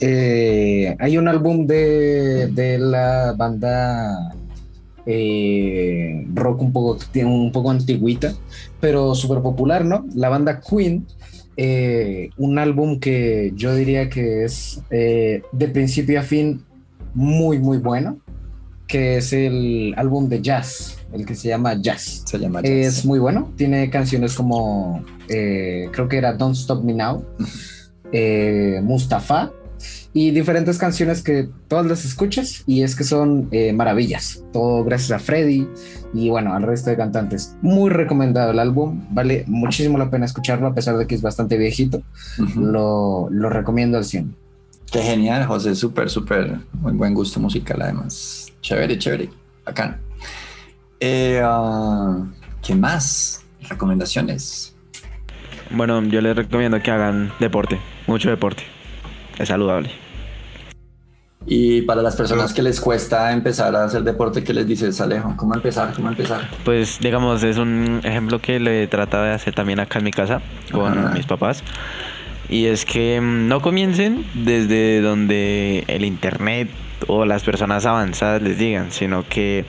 Eh, 0.00 0.96
hay 1.00 1.16
un 1.18 1.28
álbum 1.28 1.66
de, 1.66 2.48
de 2.52 2.78
la 2.78 3.34
banda 3.36 4.34
eh, 5.10 6.26
rock 6.34 6.60
un 6.60 6.70
poco, 6.72 6.98
un 7.24 7.50
poco 7.50 7.70
antigüita, 7.70 8.34
pero 8.78 9.14
súper 9.14 9.40
popular, 9.40 9.84
¿no? 9.86 10.04
La 10.14 10.28
banda 10.28 10.60
Queen. 10.60 11.06
eh, 11.56 12.28
un 12.36 12.58
álbum 12.58 13.00
que 13.00 13.52
yo 13.56 13.74
diría 13.74 14.08
que 14.10 14.44
es 14.44 14.80
eh, 14.90 15.42
de 15.50 15.68
principio 15.68 16.20
a 16.20 16.22
fin 16.22 16.62
muy, 17.14 17.58
muy 17.58 17.78
bueno, 17.78 18.18
que 18.86 19.16
es 19.16 19.32
el 19.32 19.92
álbum 19.96 20.28
de 20.28 20.40
jazz, 20.42 20.98
el 21.12 21.24
que 21.26 21.34
se 21.34 21.48
llama 21.48 21.74
Jazz. 21.80 22.22
se 22.26 22.38
llama 22.38 22.60
Es 22.60 22.96
Jazz. 22.96 23.04
muy 23.06 23.18
bueno. 23.18 23.50
Tiene 23.56 23.90
canciones 23.90 24.34
como, 24.34 25.02
creo 25.26 26.08
que 26.08 26.16
era 26.18 26.34
Don't 26.34 26.54
Stop 26.54 26.84
Me 26.84 26.92
Now, 26.94 27.24
Mustafa 28.82 29.50
y 30.12 30.30
diferentes 30.30 30.78
canciones 30.78 31.22
que 31.22 31.48
todas 31.68 31.86
las 31.86 32.04
escuchas 32.04 32.64
y 32.66 32.82
es 32.82 32.96
que 32.96 33.04
son 33.04 33.48
eh, 33.52 33.72
maravillas. 33.72 34.44
Todo 34.52 34.84
gracias 34.84 35.12
a 35.12 35.18
Freddy 35.18 35.68
y 36.14 36.30
bueno, 36.30 36.54
al 36.54 36.62
resto 36.62 36.90
de 36.90 36.96
cantantes. 36.96 37.56
Muy 37.62 37.90
recomendado 37.90 38.50
el 38.50 38.58
álbum. 38.58 39.06
Vale 39.10 39.44
muchísimo 39.46 39.98
la 39.98 40.10
pena 40.10 40.26
escucharlo 40.26 40.66
a 40.66 40.74
pesar 40.74 40.96
de 40.96 41.06
que 41.06 41.14
es 41.14 41.22
bastante 41.22 41.56
viejito. 41.56 42.02
Ujú. 42.38 42.60
Lo, 42.60 43.28
lo 43.30 43.50
recomiendo 43.50 43.98
al 43.98 44.04
100. 44.04 44.34
Qué 44.90 45.02
genial, 45.02 45.44
José, 45.46 45.74
súper, 45.74 46.08
súper, 46.08 46.58
muy 46.72 46.92
buen 46.94 47.12
gusto 47.12 47.38
musical 47.40 47.82
además. 47.82 48.50
Chévere, 48.62 48.98
chévere, 48.98 49.28
acá. 49.66 50.00
Eh, 51.00 51.40
ah, 51.44 52.26
¿Qué 52.62 52.74
más? 52.74 53.44
Recomendaciones. 53.68 54.74
Bueno, 55.70 56.02
yo 56.04 56.22
les 56.22 56.34
recomiendo 56.34 56.82
que 56.82 56.90
hagan 56.90 57.30
deporte, 57.38 57.78
mucho 58.06 58.30
deporte. 58.30 58.62
Es 59.38 59.48
saludable. 59.48 59.90
Y 61.46 61.82
para 61.82 62.02
las 62.02 62.14
personas 62.14 62.52
que 62.52 62.62
les 62.62 62.80
cuesta 62.80 63.32
empezar 63.32 63.74
a 63.74 63.84
hacer 63.84 64.02
deporte, 64.02 64.44
¿qué 64.44 64.52
les 64.52 64.66
dices, 64.66 65.00
Alejo? 65.00 65.32
¿Cómo 65.36 65.54
empezar? 65.54 65.94
¿Cómo 65.94 66.08
empezar? 66.08 66.46
Pues 66.64 66.98
digamos, 67.00 67.42
es 67.42 67.56
un 67.56 68.00
ejemplo 68.04 68.38
que 68.40 68.60
le 68.60 68.82
he 68.82 68.86
tratado 68.86 69.24
de 69.24 69.32
hacer 69.32 69.54
también 69.54 69.80
acá 69.80 69.98
en 69.98 70.04
mi 70.04 70.10
casa 70.10 70.42
con 70.70 70.98
Ajá. 70.98 71.14
mis 71.14 71.24
papás. 71.24 71.62
Y 72.50 72.66
es 72.66 72.84
que 72.84 73.20
mm, 73.20 73.48
no 73.48 73.62
comiencen 73.62 74.26
desde 74.34 75.00
donde 75.00 75.84
el 75.86 76.04
internet 76.04 76.68
o 77.06 77.24
las 77.24 77.44
personas 77.44 77.86
avanzadas 77.86 78.42
les 78.42 78.58
digan, 78.58 78.90
sino 78.90 79.24
que 79.26 79.64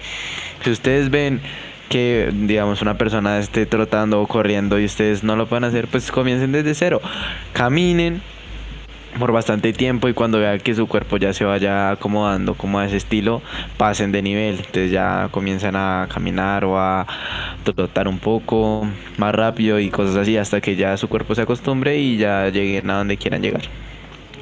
si 0.63 0.71
ustedes 0.71 1.09
ven 1.09 1.39
que, 1.87 2.29
digamos, 2.33 2.81
una 2.81 2.97
persona 2.97 3.39
esté 3.39 3.65
trotando 3.65 4.21
o 4.21 4.27
corriendo 4.27 4.79
y 4.79 4.85
ustedes 4.85 5.23
no 5.23 5.35
lo 5.35 5.47
pueden 5.47 5.63
hacer, 5.63 5.87
pues 5.87 6.11
comiencen 6.11 6.51
desde 6.51 6.73
cero. 6.73 7.01
Caminen 7.53 8.21
por 9.17 9.31
bastante 9.31 9.73
tiempo 9.73 10.07
y 10.07 10.13
cuando 10.13 10.39
vean 10.39 10.59
que 10.59 10.75
su 10.75 10.87
cuerpo 10.87 11.17
ya 11.17 11.33
se 11.33 11.45
vaya 11.45 11.91
acomodando 11.91 12.53
como 12.53 12.79
a 12.79 12.85
ese 12.85 12.97
estilo, 12.97 13.41
pasen 13.77 14.11
de 14.11 14.21
nivel. 14.21 14.57
Entonces 14.57 14.91
ya 14.91 15.29
comienzan 15.31 15.75
a 15.75 16.07
caminar 16.13 16.65
o 16.65 16.79
a 16.79 17.07
trotar 17.63 18.07
un 18.07 18.19
poco 18.19 18.87
más 19.17 19.33
rápido 19.33 19.79
y 19.79 19.89
cosas 19.89 20.15
así 20.15 20.37
hasta 20.37 20.61
que 20.61 20.75
ya 20.75 20.95
su 20.97 21.07
cuerpo 21.07 21.35
se 21.35 21.41
acostumbre 21.41 21.97
y 21.97 22.17
ya 22.17 22.49
lleguen 22.49 22.89
a 22.89 22.97
donde 22.97 23.17
quieran 23.17 23.41
llegar. 23.41 23.63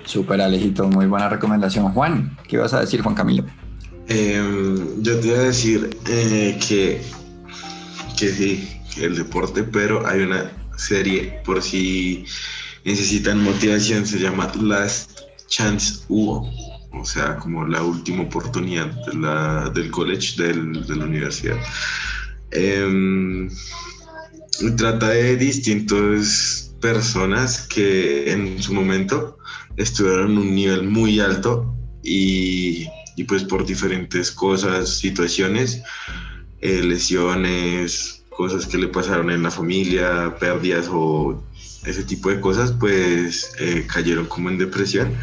Súper, 0.05 0.41
Alejito, 0.41 0.87
muy 0.87 1.05
buena 1.05 1.29
recomendación. 1.29 1.91
Juan, 1.91 2.37
¿qué 2.47 2.55
ibas 2.55 2.73
a 2.73 2.79
decir, 2.79 3.01
Juan 3.01 3.15
Camilo? 3.15 3.43
Em, 4.07 5.03
yo 5.03 5.19
te 5.19 5.27
iba 5.27 5.37
a 5.37 5.43
decir 5.43 5.89
eh, 6.07 6.57
que, 6.65 7.01
que 8.17 8.29
sí, 8.29 8.69
que 8.93 9.05
el 9.05 9.17
deporte, 9.17 9.63
pero 9.63 10.07
hay 10.07 10.21
una 10.21 10.49
serie 10.77 11.41
por 11.43 11.61
si 11.61 12.25
necesitan 12.87 13.43
motivación, 13.43 14.05
se 14.05 14.17
llama 14.17 14.49
Last 14.61 15.19
Chance 15.49 16.05
Hugo, 16.07 16.49
o 16.93 17.03
sea, 17.03 17.35
como 17.35 17.67
la 17.67 17.83
última 17.83 18.23
oportunidad 18.23 18.87
de 19.05 19.13
la- 19.15 19.69
del 19.75 19.91
college, 19.91 20.41
del- 20.41 20.85
de 20.87 20.95
la 20.95 21.03
universidad. 21.03 21.57
Y 24.59 24.71
trata 24.77 25.09
de 25.09 25.35
distintas 25.35 26.73
personas 26.81 27.67
que 27.67 28.31
en 28.31 28.61
su 28.63 28.73
momento 28.73 29.37
estuvieron 29.75 30.31
en 30.31 30.37
un 30.37 30.55
nivel 30.55 30.83
muy 30.87 31.19
alto 31.19 31.75
y, 32.03 32.87
y 33.17 33.23
pues 33.25 33.43
por 33.43 33.65
diferentes 33.65 34.31
cosas, 34.31 34.97
situaciones, 34.97 35.81
eh, 36.61 36.81
lesiones, 36.83 38.23
cosas 38.29 38.65
que 38.65 38.77
le 38.77 38.87
pasaron 38.87 39.29
en 39.29 39.43
la 39.43 39.51
familia, 39.51 40.35
pérdidas 40.39 40.87
o 40.89 41.43
ese 41.87 42.03
tipo 42.03 42.29
de 42.29 42.39
cosas, 42.39 42.73
pues 42.79 43.51
eh, 43.59 43.85
cayeron 43.91 44.25
como 44.25 44.49
en 44.49 44.57
depresión 44.57 45.15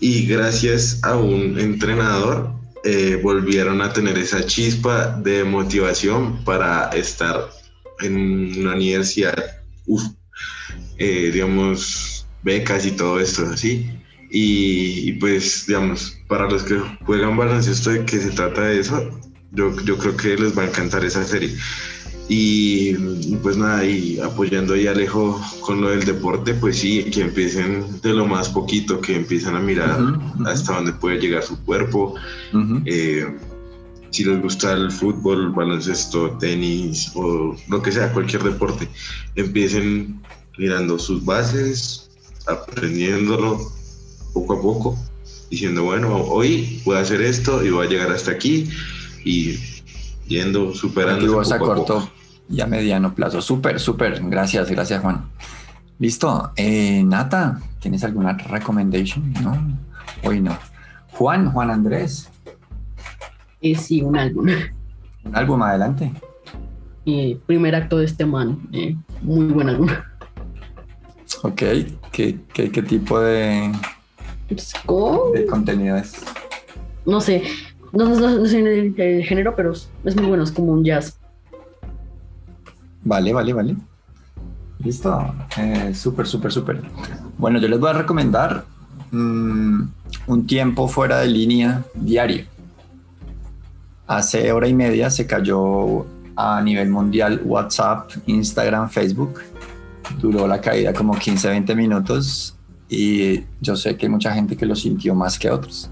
y 0.00 0.26
gracias 0.26 1.00
a 1.02 1.16
un 1.16 1.58
entrenador 1.58 2.52
eh, 2.82 3.20
volvieron 3.22 3.82
a 3.82 3.92
tener 3.92 4.16
esa 4.18 4.44
chispa 4.46 5.08
de 5.22 5.44
motivación 5.44 6.42
para 6.44 6.88
estar 6.90 7.50
en 8.00 8.58
una 8.60 8.74
universidad, 8.74 9.62
uf, 9.86 10.02
eh, 10.96 11.30
digamos, 11.32 12.26
becas 12.42 12.86
y 12.86 12.92
todo 12.92 13.20
esto 13.20 13.46
así. 13.52 13.90
Y, 14.30 15.10
y, 15.10 15.12
pues, 15.14 15.66
digamos, 15.66 16.16
para 16.28 16.48
los 16.48 16.62
que 16.62 16.78
juegan 17.04 17.36
baloncesto 17.36 17.94
y 17.94 18.04
que 18.06 18.18
se 18.18 18.30
trata 18.30 18.62
de 18.62 18.80
eso, 18.80 19.10
yo, 19.52 19.76
yo 19.84 19.98
creo 19.98 20.16
que 20.16 20.36
les 20.36 20.56
va 20.56 20.62
a 20.62 20.66
encantar 20.68 21.04
esa 21.04 21.24
serie. 21.24 21.54
Y, 22.32 22.94
pues 23.42 23.56
nada, 23.56 23.84
y 23.84 24.20
apoyando 24.20 24.74
ahí 24.74 24.86
a 24.86 24.92
Alejo 24.92 25.40
con 25.62 25.80
lo 25.80 25.90
del 25.90 26.04
deporte, 26.04 26.54
pues 26.54 26.78
sí, 26.78 27.02
que 27.10 27.22
empiecen 27.22 28.00
de 28.02 28.14
lo 28.14 28.24
más 28.24 28.48
poquito, 28.48 29.00
que 29.00 29.16
empiezan 29.16 29.56
a 29.56 29.58
mirar 29.58 29.98
hasta 30.46 30.76
dónde 30.76 30.92
puede 30.92 31.18
llegar 31.18 31.42
su 31.42 31.60
cuerpo, 31.64 32.14
eh, 32.84 33.26
si 34.10 34.22
les 34.22 34.40
gusta 34.40 34.74
el 34.74 34.92
fútbol, 34.92 35.50
baloncesto, 35.50 36.30
tenis 36.38 37.10
o 37.16 37.56
lo 37.68 37.82
que 37.82 37.90
sea, 37.90 38.12
cualquier 38.12 38.44
deporte, 38.44 38.88
empiecen 39.34 40.22
mirando 40.56 41.00
sus 41.00 41.24
bases, 41.24 42.10
aprendiéndolo 42.46 43.58
poco 44.32 44.52
a 44.52 44.62
poco, 44.62 44.98
diciendo, 45.50 45.82
bueno, 45.82 46.14
hoy 46.14 46.80
voy 46.84 46.96
a 46.96 47.00
hacer 47.00 47.22
esto 47.22 47.64
y 47.64 47.70
voy 47.70 47.88
a 47.88 47.90
llegar 47.90 48.12
hasta 48.12 48.30
aquí 48.30 48.68
y 49.24 49.58
yendo, 50.28 50.72
superando 50.76 51.24
Objetivos 51.24 51.50
a 51.50 51.58
poco 51.58 51.72
a 51.72 51.74
corto. 51.74 52.19
Y 52.50 52.60
a 52.60 52.66
mediano 52.66 53.14
plazo. 53.14 53.40
Súper, 53.40 53.78
súper. 53.80 54.20
Gracias, 54.28 54.70
gracias, 54.70 55.00
Juan. 55.02 55.24
Listo. 55.98 56.52
Eh, 56.56 57.02
Nata, 57.04 57.60
¿tienes 57.78 58.02
alguna 58.04 58.32
recommendation? 58.34 59.32
No, 59.42 59.56
hoy 60.24 60.40
no. 60.40 60.56
Juan, 61.12 61.52
Juan 61.52 61.70
Andrés, 61.70 62.28
Eh, 63.62 63.74
sí, 63.74 64.00
un 64.02 64.16
álbum. 64.16 64.46
un 65.24 65.36
álbum 65.36 65.62
adelante. 65.62 66.10
Eh, 67.06 67.38
primer 67.46 67.74
acto 67.74 67.98
de 67.98 68.06
este 68.06 68.24
man. 68.26 68.58
eh, 68.72 68.96
muy 69.22 69.46
buen 69.46 69.68
álbum. 69.68 69.88
Ok, 71.42 71.62
¿qué, 72.12 72.38
qué, 72.52 72.70
qué 72.70 72.82
tipo 72.82 73.20
de, 73.20 73.72
de 74.48 75.46
contenido 75.46 75.96
es? 75.96 76.14
No 77.06 77.20
sé. 77.20 77.42
No, 77.92 78.08
no- 78.08 78.38
no 78.38 78.46
sé 78.46 78.60
el, 78.60 78.94
el 79.00 79.24
género, 79.24 79.54
pero 79.56 79.72
es 79.72 79.88
muy 80.16 80.26
bueno. 80.26 80.42
Es 80.44 80.52
como 80.52 80.72
un 80.72 80.84
jazz. 80.84 81.18
Vale, 83.02 83.32
vale, 83.32 83.52
vale. 83.52 83.76
Listo. 84.78 85.34
Eh, 85.58 85.94
súper, 85.94 86.26
súper, 86.26 86.52
súper. 86.52 86.82
Bueno, 87.38 87.58
yo 87.58 87.68
les 87.68 87.78
voy 87.78 87.90
a 87.90 87.94
recomendar 87.94 88.64
mm, 89.10 89.82
un 90.26 90.46
tiempo 90.46 90.88
fuera 90.88 91.20
de 91.20 91.28
línea 91.28 91.84
diario. 91.94 92.44
Hace 94.06 94.50
hora 94.52 94.66
y 94.68 94.74
media 94.74 95.10
se 95.10 95.26
cayó 95.26 96.06
a 96.34 96.60
nivel 96.62 96.88
mundial 96.88 97.42
WhatsApp, 97.44 98.10
Instagram, 98.26 98.88
Facebook. 98.88 99.40
Duró 100.20 100.46
la 100.46 100.60
caída 100.60 100.92
como 100.92 101.16
15, 101.16 101.48
20 101.48 101.74
minutos 101.76 102.56
y 102.88 103.44
yo 103.60 103.76
sé 103.76 103.96
que 103.96 104.06
hay 104.06 104.10
mucha 104.10 104.32
gente 104.32 104.56
que 104.56 104.66
lo 104.66 104.74
sintió 104.74 105.14
más 105.14 105.38
que 105.38 105.50
otros. 105.50 105.88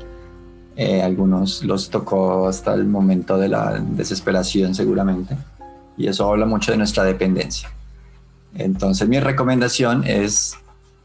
Eh, 0.76 1.02
algunos 1.02 1.62
los 1.62 1.90
tocó 1.90 2.48
hasta 2.48 2.74
el 2.74 2.86
momento 2.86 3.36
de 3.36 3.48
la 3.48 3.78
desesperación 3.78 4.74
seguramente 4.74 5.36
y 5.98 6.06
eso 6.06 6.30
habla 6.30 6.46
mucho 6.46 6.72
de 6.72 6.78
nuestra 6.78 7.04
dependencia. 7.04 7.68
Entonces 8.54 9.06
mi 9.08 9.20
recomendación 9.20 10.04
es 10.04 10.56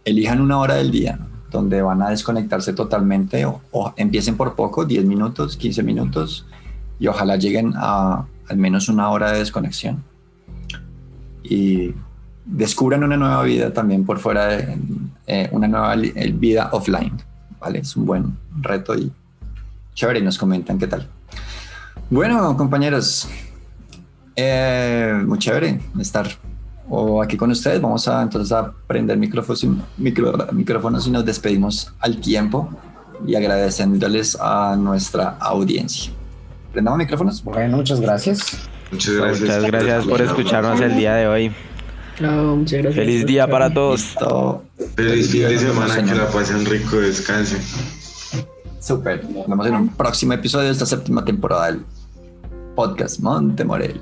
elijan 0.06 0.40
una 0.40 0.60
hora 0.60 0.76
del 0.76 0.92
día 0.92 1.20
donde 1.52 1.82
van 1.82 2.02
a 2.02 2.10
desconectarse 2.10 2.74
totalmente 2.74 3.46
o, 3.46 3.94
empiecen 3.96 4.38
por 4.38 4.56
poco, 4.56 4.86
10 4.86 5.06
minutos, 5.06 5.56
15 5.58 5.84
minutos 5.84 6.46
y 7.00 7.08
ojalá 7.08 7.36
lleguen 7.36 7.74
a 7.76 8.26
al 8.50 8.58
menos 8.58 8.90
una 8.90 9.10
hora 9.10 9.32
de 9.32 9.40
desconexión 9.40 10.04
y 11.44 11.94
descubran 12.46 13.04
una 13.04 13.18
nueva 13.18 13.44
vida 13.44 13.72
también 13.72 14.06
por 14.06 14.20
fuera 14.20 14.76
eh, 15.28 15.50
una 15.52 15.68
nueva 15.68 15.96
eh, 15.96 16.34
vida 16.36 16.70
offline, 16.72 17.14
¿vale? 17.60 17.80
Es 17.80 17.96
un 17.96 18.06
buen 18.06 18.38
reto 18.60 18.96
y 18.96 19.12
chévere 19.94 20.20
y 20.20 20.24
nos 20.24 20.38
comentan 20.38 20.78
qué 20.78 20.88
tal. 20.88 21.08
Bueno, 22.10 22.58
compañeros, 22.58 23.30
eh, 24.36 25.22
muy 25.26 25.38
chévere 25.40 25.80
estar 26.00 26.28
o 26.90 27.22
aquí 27.22 27.38
con 27.38 27.52
ustedes. 27.52 27.82
Vamos 27.82 28.08
a 28.08 28.22
entonces 28.22 28.52
a 28.52 28.72
prender 28.88 29.18
micrófonos, 29.18 29.64
y- 29.64 29.72
micro- 29.98 30.52
micrófonos 30.52 31.08
y 31.08 31.12
nos 31.12 31.26
despedimos 31.26 31.94
al 32.00 32.18
tiempo 32.20 32.70
y 33.26 33.36
agradeciéndoles 33.36 34.38
a 34.40 34.76
nuestra 34.78 35.38
audiencia. 35.40 36.12
Prendamos 36.72 36.98
micrófonos. 36.98 37.44
Bueno, 37.44 37.78
muchas 37.78 38.02
gracias. 38.02 38.40
Muchas 38.92 39.16
gracias. 39.16 39.42
Muchas 39.42 39.64
gracias 39.66 40.06
por 40.06 40.22
escucharnos 40.22 40.82
el 40.82 40.96
día 40.96 41.16
de 41.16 41.28
hoy. 41.28 41.52
Claro, 42.18 42.56
muchas 42.58 42.82
gracias. 42.84 42.96
Feliz 43.06 43.26
día 43.26 43.48
para 43.48 43.74
todos. 43.74 44.02
Listo. 44.02 44.64
Feliz 44.96 45.32
fin 45.32 45.48
de 45.48 45.58
semana, 45.58 46.04
que 46.04 46.14
la 46.16 46.28
pasen 46.28 46.66
rico, 46.66 46.98
descansen. 46.98 47.60
Súper. 48.80 49.24
Nos 49.30 49.48
vemos 49.48 49.68
en 49.68 49.76
un 49.76 49.88
próximo 49.90 50.34
episodio 50.34 50.66
de 50.66 50.74
esta 50.74 50.86
séptima 50.86 51.24
temporada 51.24 51.68
del 51.68 51.84
podcast 52.76 53.20
Monte 53.20 53.64
Morel. 53.64 54.02